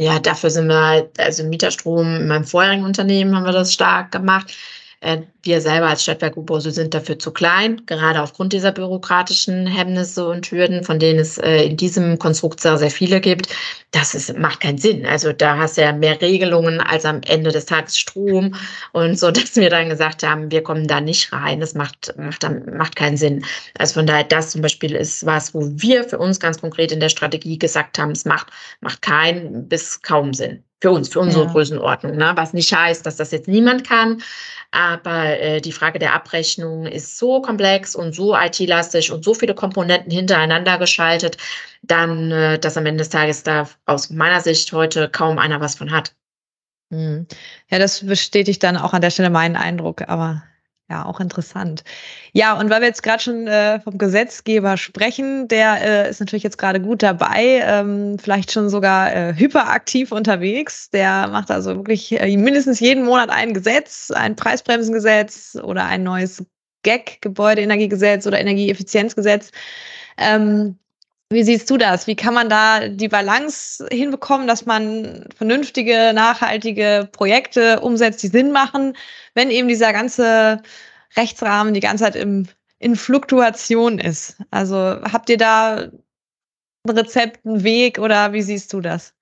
Ja, 0.00 0.20
dafür 0.20 0.50
sind 0.50 0.68
wir, 0.68 1.10
also 1.18 1.42
Mieterstrom 1.42 2.14
in 2.20 2.28
meinem 2.28 2.44
vorherigen 2.44 2.84
Unternehmen 2.84 3.34
haben 3.34 3.44
wir 3.44 3.50
das 3.52 3.72
stark 3.72 4.12
gemacht. 4.12 4.56
Äh, 5.00 5.22
wir 5.42 5.60
selber 5.60 5.86
als 5.86 6.02
Stadtwerk 6.02 6.36
Ubose 6.36 6.72
sind 6.72 6.92
dafür 6.92 7.18
zu 7.18 7.30
klein, 7.32 7.82
gerade 7.86 8.20
aufgrund 8.20 8.52
dieser 8.52 8.72
bürokratischen 8.72 9.66
Hemmnisse 9.66 10.28
und 10.28 10.50
Hürden, 10.50 10.82
von 10.82 10.98
denen 10.98 11.20
es 11.20 11.38
äh, 11.38 11.62
in 11.62 11.76
diesem 11.76 12.18
Konstrukt 12.18 12.60
sehr, 12.60 12.78
sehr 12.78 12.90
viele 12.90 13.20
gibt. 13.20 13.48
Das 13.92 14.14
ist, 14.14 14.36
macht 14.36 14.60
keinen 14.60 14.78
Sinn. 14.78 15.06
Also 15.06 15.32
da 15.32 15.56
hast 15.56 15.78
du 15.78 15.82
ja 15.82 15.92
mehr 15.92 16.20
Regelungen 16.20 16.80
als 16.80 17.04
am 17.04 17.20
Ende 17.26 17.52
des 17.52 17.66
Tages 17.66 17.96
Strom 17.96 18.56
und 18.92 19.18
so, 19.18 19.30
dass 19.32 19.54
wir 19.56 19.70
dann 19.70 19.88
gesagt 19.88 20.24
haben, 20.24 20.50
wir 20.50 20.62
kommen 20.62 20.88
da 20.88 21.00
nicht 21.00 21.32
rein. 21.32 21.60
Das 21.60 21.74
macht, 21.74 22.14
macht, 22.18 22.44
macht 22.66 22.96
keinen 22.96 23.16
Sinn. 23.16 23.44
Also 23.78 23.94
von 23.94 24.06
daher, 24.06 24.24
das 24.24 24.50
zum 24.50 24.62
Beispiel 24.62 24.94
ist 24.96 25.24
was, 25.24 25.54
wo 25.54 25.60
wir 25.62 26.04
für 26.04 26.18
uns 26.18 26.40
ganz 26.40 26.60
konkret 26.60 26.90
in 26.92 27.00
der 27.00 27.08
Strategie 27.08 27.58
gesagt 27.58 27.98
haben, 27.98 28.10
es 28.12 28.24
macht, 28.24 28.48
macht 28.80 29.02
keinen 29.02 29.68
bis 29.68 30.02
kaum 30.02 30.34
Sinn. 30.34 30.64
Für 30.80 30.92
uns, 30.92 31.08
für 31.08 31.20
unsere 31.20 31.44
ja. 31.44 31.50
Größenordnung. 31.50 32.16
Ne? 32.16 32.32
Was 32.36 32.52
nicht 32.52 32.72
heißt, 32.72 33.04
dass 33.04 33.16
das 33.16 33.32
jetzt 33.32 33.48
niemand 33.48 33.86
kann. 33.86 34.22
Aber 34.70 35.40
äh, 35.40 35.60
die 35.60 35.72
Frage 35.72 35.98
der 35.98 36.14
Abrechnung 36.14 36.86
ist 36.86 37.16
so 37.18 37.40
komplex 37.40 37.96
und 37.96 38.14
so 38.14 38.36
IT-lastig 38.36 39.10
und 39.10 39.24
so 39.24 39.34
viele 39.34 39.54
Komponenten 39.54 40.10
hintereinander 40.10 40.78
geschaltet, 40.78 41.38
dann, 41.82 42.30
äh, 42.30 42.58
dass 42.58 42.76
am 42.76 42.86
Ende 42.86 42.98
des 42.98 43.08
Tages 43.08 43.42
da 43.42 43.68
aus 43.86 44.10
meiner 44.10 44.40
Sicht 44.40 44.72
heute 44.72 45.08
kaum 45.08 45.38
einer 45.38 45.60
was 45.60 45.74
von 45.74 45.90
hat. 45.90 46.14
Hm. 46.92 47.26
Ja, 47.70 47.78
das 47.78 48.04
bestätigt 48.06 48.62
dann 48.62 48.76
auch 48.76 48.92
an 48.92 49.00
der 49.00 49.10
Stelle 49.10 49.30
meinen 49.30 49.56
Eindruck. 49.56 50.02
Aber 50.08 50.42
ja, 50.90 51.04
auch 51.04 51.20
interessant. 51.20 51.84
Ja, 52.32 52.58
und 52.58 52.70
weil 52.70 52.80
wir 52.80 52.88
jetzt 52.88 53.02
gerade 53.02 53.22
schon 53.22 53.46
äh, 53.46 53.78
vom 53.80 53.98
Gesetzgeber 53.98 54.78
sprechen, 54.78 55.46
der 55.46 56.06
äh, 56.06 56.10
ist 56.10 56.20
natürlich 56.20 56.42
jetzt 56.42 56.56
gerade 56.56 56.80
gut 56.80 57.02
dabei, 57.02 57.62
ähm, 57.62 58.18
vielleicht 58.18 58.52
schon 58.52 58.70
sogar 58.70 59.14
äh, 59.14 59.34
hyperaktiv 59.36 60.12
unterwegs. 60.12 60.88
Der 60.90 61.28
macht 61.28 61.50
also 61.50 61.76
wirklich 61.76 62.18
äh, 62.18 62.34
mindestens 62.36 62.80
jeden 62.80 63.04
Monat 63.04 63.28
ein 63.28 63.52
Gesetz, 63.52 64.10
ein 64.10 64.34
Preisbremsengesetz 64.34 65.58
oder 65.62 65.84
ein 65.84 66.04
neues 66.04 66.44
GEG, 66.84 67.20
Gebäudeenergiegesetz 67.20 68.26
oder 68.26 68.40
Energieeffizienzgesetz. 68.40 69.50
Ähm, 70.16 70.78
wie 71.30 71.42
siehst 71.42 71.70
du 71.70 71.76
das? 71.76 72.06
Wie 72.06 72.16
kann 72.16 72.34
man 72.34 72.48
da 72.48 72.88
die 72.88 73.08
Balance 73.08 73.86
hinbekommen, 73.90 74.46
dass 74.46 74.66
man 74.66 75.26
vernünftige, 75.36 76.12
nachhaltige 76.14 77.08
Projekte 77.12 77.80
umsetzt, 77.80 78.22
die 78.22 78.28
Sinn 78.28 78.50
machen, 78.50 78.96
wenn 79.34 79.50
eben 79.50 79.68
dieser 79.68 79.92
ganze 79.92 80.62
Rechtsrahmen 81.16 81.74
die 81.74 81.80
ganze 81.80 82.04
Zeit 82.04 82.16
im 82.16 82.48
in 82.78 82.96
Fluktuation 82.96 83.98
ist. 83.98 84.36
Also 84.50 84.76
habt 84.76 85.28
ihr 85.30 85.36
da 85.36 85.88
ein 86.84 86.90
Rezept, 86.90 87.44
einen 87.44 87.64
Weg 87.64 87.98
oder 87.98 88.32
wie 88.32 88.42
siehst 88.42 88.72
du 88.72 88.80
das? 88.80 89.14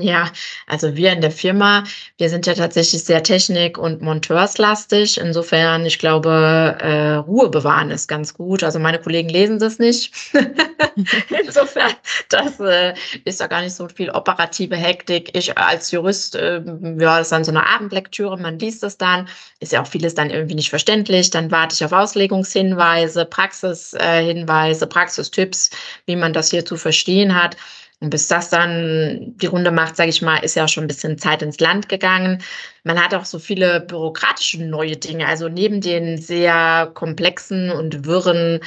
Ja, 0.00 0.32
also 0.66 0.96
wir 0.96 1.12
in 1.12 1.20
der 1.20 1.30
Firma, 1.30 1.84
wir 2.18 2.28
sind 2.28 2.46
ja 2.46 2.54
tatsächlich 2.54 3.04
sehr 3.04 3.22
technik- 3.22 3.78
und 3.78 4.02
monteurslastig. 4.02 5.18
Insofern, 5.18 5.86
ich 5.86 5.98
glaube, 6.00 6.76
äh, 6.80 7.14
Ruhe 7.14 7.50
bewahren 7.50 7.90
ist 7.90 8.08
ganz 8.08 8.34
gut. 8.34 8.64
Also 8.64 8.80
meine 8.80 8.98
Kollegen 8.98 9.28
lesen 9.28 9.60
das 9.60 9.78
nicht. 9.78 10.12
Insofern, 11.44 11.92
das 12.30 12.58
äh, 12.58 12.94
ist 13.24 13.40
da 13.40 13.46
gar 13.46 13.60
nicht 13.62 13.74
so 13.74 13.86
viel 13.88 14.10
operative 14.10 14.76
Hektik. 14.76 15.36
Ich 15.36 15.56
als 15.56 15.92
Jurist, 15.92 16.34
äh, 16.34 16.62
ja, 16.64 17.18
das 17.18 17.28
ist 17.28 17.32
dann 17.32 17.44
so 17.44 17.52
eine 17.52 17.66
Abendlektüre, 17.66 18.36
man 18.38 18.58
liest 18.58 18.82
es 18.82 18.98
dann, 18.98 19.28
ist 19.60 19.72
ja 19.72 19.82
auch 19.82 19.86
vieles 19.86 20.14
dann 20.14 20.30
irgendwie 20.30 20.56
nicht 20.56 20.70
verständlich. 20.70 21.30
Dann 21.30 21.50
warte 21.52 21.74
ich 21.74 21.84
auf 21.84 21.92
Auslegungshinweise, 21.92 23.24
Praxishinweise, 23.24 24.86
Praxistipps, 24.88 25.70
wie 26.06 26.16
man 26.16 26.32
das 26.32 26.50
hier 26.50 26.64
zu 26.64 26.76
verstehen 26.76 27.40
hat. 27.40 27.56
Und 28.00 28.10
bis 28.10 28.28
das 28.28 28.50
dann 28.50 29.34
die 29.36 29.46
Runde 29.46 29.70
macht, 29.70 29.96
sage 29.96 30.10
ich 30.10 30.20
mal, 30.20 30.38
ist 30.38 30.54
ja 30.54 30.68
schon 30.68 30.84
ein 30.84 30.88
bisschen 30.88 31.16
Zeit 31.16 31.40
ins 31.40 31.60
Land 31.60 31.88
gegangen. 31.88 32.42
Man 32.84 33.02
hat 33.02 33.14
auch 33.14 33.24
so 33.24 33.38
viele 33.38 33.80
bürokratische 33.80 34.62
neue 34.62 34.96
Dinge. 34.96 35.26
Also 35.26 35.48
neben 35.48 35.80
den 35.80 36.18
sehr 36.18 36.90
komplexen 36.92 37.70
und 37.70 38.04
wirren, 38.04 38.60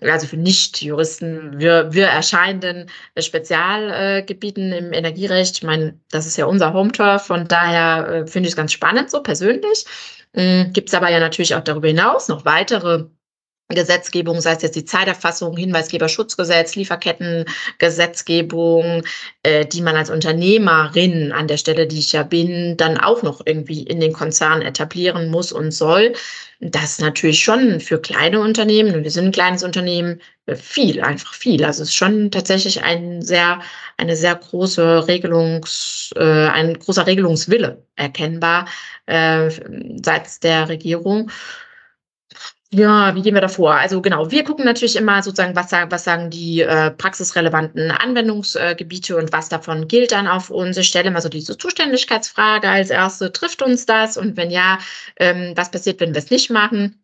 also 0.00 0.26
für 0.26 0.38
Nicht-Juristen, 0.38 1.58
wir, 1.58 1.92
wir 1.92 2.06
erscheinenden 2.06 2.90
Spezialgebieten 3.18 4.72
im 4.72 4.92
Energierecht. 4.94 5.58
Ich 5.58 5.62
meine, 5.62 6.00
das 6.10 6.26
ist 6.26 6.38
ja 6.38 6.46
unser 6.46 6.72
Home-Turf. 6.72 7.26
Von 7.26 7.48
daher 7.48 8.08
äh, 8.08 8.26
finde 8.26 8.46
ich 8.46 8.52
es 8.52 8.56
ganz 8.56 8.72
spannend, 8.72 9.10
so 9.10 9.22
persönlich. 9.22 9.84
Ähm, 10.32 10.72
Gibt 10.72 10.88
es 10.88 10.94
aber 10.94 11.10
ja 11.10 11.20
natürlich 11.20 11.54
auch 11.54 11.64
darüber 11.64 11.88
hinaus 11.88 12.28
noch 12.28 12.46
weitere 12.46 13.04
Gesetzgebung, 13.74 14.40
sei 14.40 14.52
es 14.52 14.62
jetzt 14.62 14.76
die 14.76 14.84
Zeiterfassung, 14.84 15.56
Hinweisgeberschutzgesetz, 15.56 16.76
Lieferkettengesetzgebung, 16.76 19.02
äh, 19.42 19.66
die 19.66 19.80
man 19.80 19.96
als 19.96 20.10
Unternehmerin 20.10 21.32
an 21.32 21.48
der 21.48 21.56
Stelle, 21.56 21.86
die 21.86 21.98
ich 21.98 22.12
ja 22.12 22.22
bin, 22.22 22.76
dann 22.76 22.98
auch 22.98 23.22
noch 23.22 23.40
irgendwie 23.44 23.82
in 23.82 24.00
den 24.00 24.12
Konzern 24.12 24.62
etablieren 24.62 25.30
muss 25.30 25.52
und 25.52 25.72
soll. 25.72 26.12
Das 26.60 26.90
ist 26.90 27.00
natürlich 27.00 27.42
schon 27.42 27.80
für 27.80 28.00
kleine 28.00 28.40
Unternehmen, 28.40 28.94
und 28.94 29.04
wir 29.04 29.10
sind 29.10 29.26
ein 29.26 29.32
kleines 29.32 29.62
Unternehmen, 29.62 30.20
äh, 30.46 30.56
viel, 30.56 31.00
einfach 31.00 31.34
viel. 31.34 31.64
Also 31.64 31.82
es 31.82 31.90
ist 31.90 31.96
schon 31.96 32.30
tatsächlich 32.30 32.82
ein 32.82 33.22
sehr, 33.22 33.60
eine 33.96 34.16
sehr 34.16 34.34
große 34.34 35.06
Regelungs, 35.08 36.10
äh, 36.16 36.48
ein 36.48 36.78
großer 36.78 37.06
Regelungswille 37.06 37.82
erkennbar 37.96 38.66
äh, 39.06 39.50
seitens 40.02 40.40
der 40.40 40.68
Regierung. 40.68 41.30
Ja, 42.72 43.16
wie 43.16 43.22
gehen 43.22 43.34
wir 43.34 43.40
da 43.40 43.48
vor? 43.48 43.74
Also 43.74 44.00
genau, 44.00 44.30
wir 44.30 44.44
gucken 44.44 44.64
natürlich 44.64 44.94
immer 44.94 45.24
sozusagen, 45.24 45.56
was 45.56 45.70
sagen, 45.70 45.90
was 45.90 46.04
sagen 46.04 46.30
die 46.30 46.60
äh, 46.60 46.92
praxisrelevanten 46.92 47.90
Anwendungsgebiete 47.90 49.16
und 49.16 49.32
was 49.32 49.48
davon 49.48 49.88
gilt 49.88 50.12
dann 50.12 50.28
auf 50.28 50.50
uns. 50.50 50.76
Ich 50.76 50.86
stelle 50.86 51.08
immer 51.08 51.20
so 51.20 51.28
diese 51.28 51.58
Zuständigkeitsfrage 51.58 52.68
als 52.68 52.90
erste, 52.90 53.32
trifft 53.32 53.62
uns 53.62 53.86
das? 53.86 54.16
Und 54.16 54.36
wenn 54.36 54.52
ja, 54.52 54.78
ähm, 55.16 55.52
was 55.56 55.72
passiert, 55.72 55.98
wenn 55.98 56.14
wir 56.14 56.18
es 56.20 56.30
nicht 56.30 56.48
machen? 56.50 57.02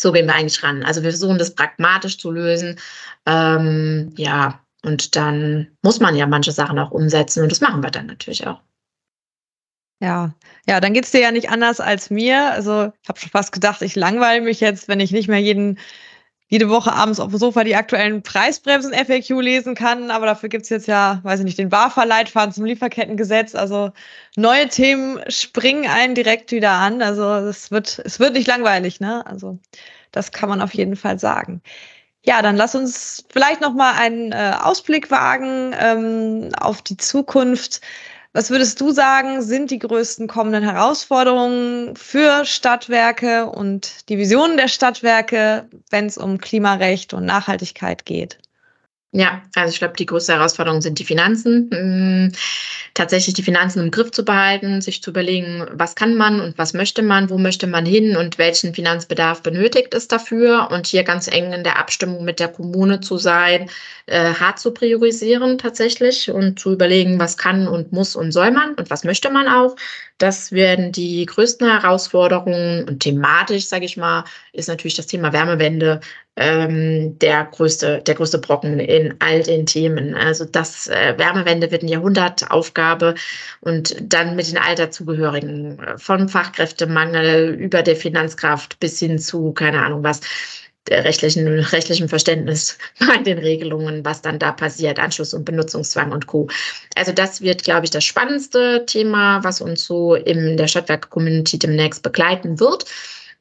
So 0.00 0.12
gehen 0.12 0.26
wir 0.26 0.34
eigentlich 0.36 0.62
ran. 0.62 0.84
Also 0.84 1.02
wir 1.02 1.10
versuchen 1.10 1.38
das 1.38 1.54
pragmatisch 1.56 2.18
zu 2.18 2.30
lösen. 2.30 2.78
Ähm, 3.26 4.12
ja, 4.16 4.60
und 4.84 5.16
dann 5.16 5.76
muss 5.82 5.98
man 6.00 6.14
ja 6.16 6.26
manche 6.28 6.52
Sachen 6.52 6.78
auch 6.78 6.92
umsetzen 6.92 7.42
und 7.42 7.50
das 7.50 7.60
machen 7.60 7.82
wir 7.82 7.90
dann 7.90 8.06
natürlich 8.06 8.46
auch. 8.46 8.60
Ja, 10.04 10.34
ja, 10.68 10.80
dann 10.80 10.92
geht's 10.92 11.12
dir 11.12 11.20
ja 11.22 11.32
nicht 11.32 11.48
anders 11.48 11.80
als 11.80 12.10
mir. 12.10 12.50
Also 12.52 12.92
ich 13.02 13.08
habe 13.08 13.18
schon 13.18 13.30
fast 13.30 13.52
gedacht, 13.52 13.80
ich 13.80 13.96
langweile 13.96 14.42
mich 14.42 14.60
jetzt, 14.60 14.86
wenn 14.86 15.00
ich 15.00 15.12
nicht 15.12 15.28
mehr 15.28 15.40
jeden, 15.40 15.78
jede 16.48 16.68
Woche 16.68 16.92
abends 16.92 17.20
auf 17.20 17.30
dem 17.30 17.38
Sofa 17.38 17.64
die 17.64 17.74
aktuellen 17.74 18.22
Preisbremsen-FAQ 18.22 19.40
lesen 19.40 19.74
kann. 19.74 20.10
Aber 20.10 20.26
dafür 20.26 20.50
gibt's 20.50 20.68
jetzt 20.68 20.88
ja, 20.88 21.20
weiß 21.22 21.40
ich 21.40 21.46
nicht, 21.46 21.58
den 21.58 21.70
BAFA-Leitfaden 21.70 22.52
zum 22.52 22.66
Lieferkettengesetz. 22.66 23.54
Also 23.54 23.92
neue 24.36 24.68
Themen 24.68 25.20
springen 25.28 25.88
einen 25.88 26.14
direkt 26.14 26.52
wieder 26.52 26.72
an. 26.72 27.00
Also 27.00 27.24
es 27.48 27.70
wird, 27.70 27.98
es 28.04 28.20
wird 28.20 28.34
nicht 28.34 28.46
langweilig, 28.46 29.00
ne? 29.00 29.24
Also 29.26 29.58
das 30.12 30.32
kann 30.32 30.50
man 30.50 30.60
auf 30.60 30.74
jeden 30.74 30.96
Fall 30.96 31.18
sagen. 31.18 31.62
Ja, 32.26 32.42
dann 32.42 32.56
lass 32.56 32.74
uns 32.74 33.24
vielleicht 33.32 33.62
noch 33.62 33.72
mal 33.74 33.94
einen 33.94 34.32
äh, 34.32 34.52
Ausblick 34.62 35.10
wagen 35.10 35.74
ähm, 35.78 36.50
auf 36.60 36.82
die 36.82 36.98
Zukunft. 36.98 37.80
Was 38.36 38.50
würdest 38.50 38.80
du 38.80 38.90
sagen, 38.90 39.42
sind 39.42 39.70
die 39.70 39.78
größten 39.78 40.26
kommenden 40.26 40.64
Herausforderungen 40.64 41.94
für 41.94 42.44
Stadtwerke 42.44 43.46
und 43.46 44.08
die 44.08 44.18
Visionen 44.18 44.56
der 44.56 44.66
Stadtwerke, 44.66 45.68
wenn 45.90 46.06
es 46.06 46.18
um 46.18 46.38
Klimarecht 46.38 47.14
und 47.14 47.26
Nachhaltigkeit 47.26 48.04
geht? 48.04 48.38
Ja, 49.16 49.42
also 49.54 49.72
ich 49.72 49.78
glaube, 49.78 49.94
die 49.96 50.06
größte 50.06 50.32
Herausforderung 50.32 50.82
sind 50.82 50.98
die 50.98 51.04
Finanzen. 51.04 51.70
Hm, 51.72 52.32
tatsächlich 52.94 53.34
die 53.34 53.44
Finanzen 53.44 53.78
im 53.78 53.92
Griff 53.92 54.10
zu 54.10 54.24
behalten, 54.24 54.80
sich 54.80 55.02
zu 55.04 55.10
überlegen, 55.10 55.66
was 55.72 55.94
kann 55.94 56.16
man 56.16 56.40
und 56.40 56.58
was 56.58 56.74
möchte 56.74 57.00
man, 57.00 57.30
wo 57.30 57.38
möchte 57.38 57.68
man 57.68 57.86
hin 57.86 58.16
und 58.16 58.38
welchen 58.38 58.74
Finanzbedarf 58.74 59.40
benötigt 59.40 59.94
es 59.94 60.08
dafür 60.08 60.68
und 60.72 60.88
hier 60.88 61.04
ganz 61.04 61.28
eng 61.28 61.52
in 61.52 61.62
der 61.62 61.78
Abstimmung 61.78 62.24
mit 62.24 62.40
der 62.40 62.48
Kommune 62.48 62.98
zu 63.00 63.16
sein, 63.16 63.70
äh, 64.06 64.34
hart 64.34 64.58
zu 64.58 64.72
priorisieren 64.72 65.58
tatsächlich 65.58 66.28
und 66.32 66.58
zu 66.58 66.72
überlegen, 66.72 67.20
was 67.20 67.36
kann 67.36 67.68
und 67.68 67.92
muss 67.92 68.16
und 68.16 68.32
soll 68.32 68.50
man 68.50 68.74
und 68.74 68.90
was 68.90 69.04
möchte 69.04 69.30
man 69.30 69.46
auch. 69.46 69.76
Das 70.18 70.50
werden 70.50 70.90
die 70.90 71.24
größten 71.26 71.68
Herausforderungen 71.68 72.88
und 72.88 73.00
thematisch, 73.00 73.66
sage 73.66 73.84
ich 73.84 73.96
mal, 73.96 74.24
ist 74.52 74.68
natürlich 74.68 74.94
das 74.94 75.06
Thema 75.06 75.32
Wärmewende 75.32 76.00
ähm, 76.36 77.18
der 77.18 77.44
größte, 77.44 78.02
der 78.06 78.14
größte 78.14 78.38
Brocken 78.38 78.80
in 78.80 79.14
all 79.20 79.42
den 79.42 79.66
Themen. 79.66 80.14
Also 80.14 80.44
das 80.44 80.88
äh, 80.88 81.14
Wärmewende 81.16 81.70
wird 81.70 81.82
eine 81.82 81.92
Jahrhundertaufgabe 81.92 83.14
und 83.60 83.96
dann 84.00 84.34
mit 84.36 84.48
den 84.48 84.58
all 84.58 84.74
dazugehörigen, 84.74 85.78
äh, 85.78 85.98
von 85.98 86.28
Fachkräftemangel 86.28 87.54
über 87.54 87.82
der 87.82 87.96
Finanzkraft 87.96 88.80
bis 88.80 88.98
hin 88.98 89.18
zu, 89.18 89.52
keine 89.52 89.82
Ahnung 89.82 90.02
was, 90.02 90.20
der 90.88 91.04
rechtlichen, 91.04 91.60
rechtlichen 91.60 92.08
Verständnis 92.08 92.78
bei 92.98 93.16
den 93.18 93.38
Regelungen, 93.38 94.04
was 94.04 94.20
dann 94.22 94.38
da 94.38 94.52
passiert, 94.52 94.98
Anschluss- 94.98 95.34
und 95.34 95.44
Benutzungszwang 95.44 96.12
und 96.12 96.26
Co. 96.26 96.48
Also 96.96 97.12
das 97.12 97.40
wird, 97.40 97.64
glaube 97.64 97.84
ich, 97.84 97.90
das 97.90 98.04
spannendste 98.04 98.84
Thema, 98.86 99.42
was 99.44 99.60
uns 99.60 99.84
so 99.84 100.14
in 100.14 100.56
der 100.56 100.68
Stadtwerke-Community 100.68 101.58
demnächst 101.58 102.02
begleiten 102.02 102.60
wird. 102.60 102.84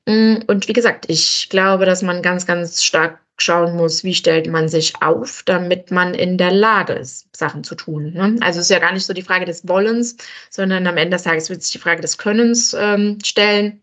Mm, 0.08 0.38
und 0.48 0.68
wie 0.68 0.74
gesagt, 0.74 1.06
ich 1.08 1.48
glaube, 1.50 1.86
dass 1.86 2.02
man 2.02 2.22
ganz, 2.22 2.46
ganz 2.46 2.84
stark 2.84 3.20
schauen 3.38 3.76
muss, 3.76 4.04
wie 4.04 4.14
stellt 4.14 4.48
man 4.48 4.70
sich 4.70 4.94
auf, 5.02 5.44
damit 5.46 5.92
man 5.92 6.14
in 6.14 6.38
der 6.38 6.52
Lage 6.52 6.94
ist, 6.94 7.36
Sachen 7.36 7.64
zu 7.64 7.76
tun. 7.76 8.14
Ne? 8.14 8.38
Also 8.42 8.60
es 8.60 8.66
ist 8.68 8.72
ja 8.72 8.80
gar 8.80 8.94
nicht 8.94 9.06
so 9.06 9.14
die 9.14 9.24
Frage 9.24 9.46
des 9.46 9.68
Wollens, 9.68 10.18
sondern 10.50 10.86
am 10.88 10.98
Ende 10.98 11.16
des 11.16 11.24
Tages 11.24 11.50
wird 11.50 11.64
sich 11.64 11.72
die 11.72 11.80
Frage 11.80 12.02
des 12.02 12.18
Könnens 12.18 12.74
ähm, 12.74 13.18
stellen. 13.24 13.82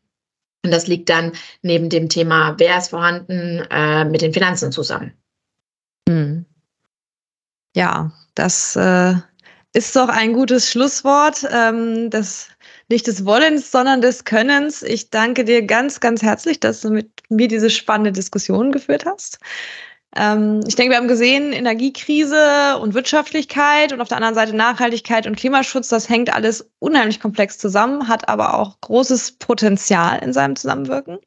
Und 0.64 0.70
das 0.72 0.86
liegt 0.86 1.08
dann 1.08 1.32
neben 1.62 1.88
dem 1.88 2.08
Thema, 2.08 2.54
wer 2.58 2.78
ist 2.78 2.90
vorhanden, 2.90 3.66
äh, 3.70 4.04
mit 4.04 4.22
den 4.22 4.32
Finanzen 4.32 4.72
zusammen. 4.72 5.12
Hm. 6.08 6.44
Ja, 7.74 8.12
das 8.34 8.76
äh, 8.76 9.14
ist 9.72 9.96
doch 9.96 10.08
ein 10.08 10.32
gutes 10.32 10.70
Schlusswort. 10.70 11.46
Ähm, 11.50 12.10
das 12.10 12.48
nicht 12.90 13.06
des 13.06 13.24
Wollens, 13.24 13.70
sondern 13.70 14.00
des 14.00 14.24
Könnens. 14.24 14.82
Ich 14.82 15.10
danke 15.10 15.44
dir 15.44 15.62
ganz, 15.62 16.00
ganz 16.00 16.22
herzlich, 16.22 16.60
dass 16.60 16.80
du 16.80 16.90
mit 16.90 17.08
mir 17.28 17.48
diese 17.48 17.70
spannende 17.70 18.12
Diskussion 18.12 18.72
geführt 18.72 19.06
hast. 19.06 19.38
Ähm, 20.16 20.60
ich 20.66 20.74
denke, 20.74 20.92
wir 20.92 20.96
haben 20.96 21.08
gesehen, 21.08 21.52
Energiekrise 21.52 22.76
und 22.80 22.94
Wirtschaftlichkeit 22.94 23.92
und 23.92 24.00
auf 24.00 24.08
der 24.08 24.16
anderen 24.16 24.34
Seite 24.34 24.56
Nachhaltigkeit 24.56 25.26
und 25.26 25.36
Klimaschutz, 25.36 25.88
das 25.88 26.08
hängt 26.08 26.34
alles 26.34 26.68
unheimlich 26.80 27.20
komplex 27.20 27.58
zusammen, 27.58 28.08
hat 28.08 28.28
aber 28.28 28.54
auch 28.54 28.80
großes 28.80 29.32
Potenzial 29.38 30.18
in 30.22 30.32
seinem 30.32 30.56
Zusammenwirken. 30.56 31.18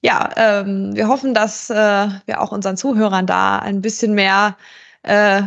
Ja, 0.00 0.30
ähm, 0.36 0.94
wir 0.94 1.08
hoffen, 1.08 1.34
dass 1.34 1.70
äh, 1.70 2.08
wir 2.26 2.40
auch 2.40 2.52
unseren 2.52 2.76
Zuhörern 2.76 3.26
da 3.26 3.58
ein 3.58 3.80
bisschen 3.80 4.14
mehr 4.14 4.56
äh, 5.02 5.42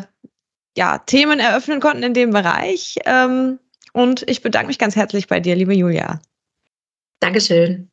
ja, 0.78 0.98
Themen 1.00 1.40
eröffnen 1.40 1.80
konnten 1.80 2.04
in 2.04 2.14
dem 2.14 2.32
Bereich. 2.32 2.98
Ähm, 3.06 3.60
und 3.96 4.30
ich 4.30 4.42
bedanke 4.42 4.68
mich 4.68 4.78
ganz 4.78 4.98
herzlich 4.98 5.28
bei 5.28 5.40
dir, 5.40 5.56
liebe 5.56 5.74
Julia. 5.74 6.20
Dankeschön. 7.22 7.90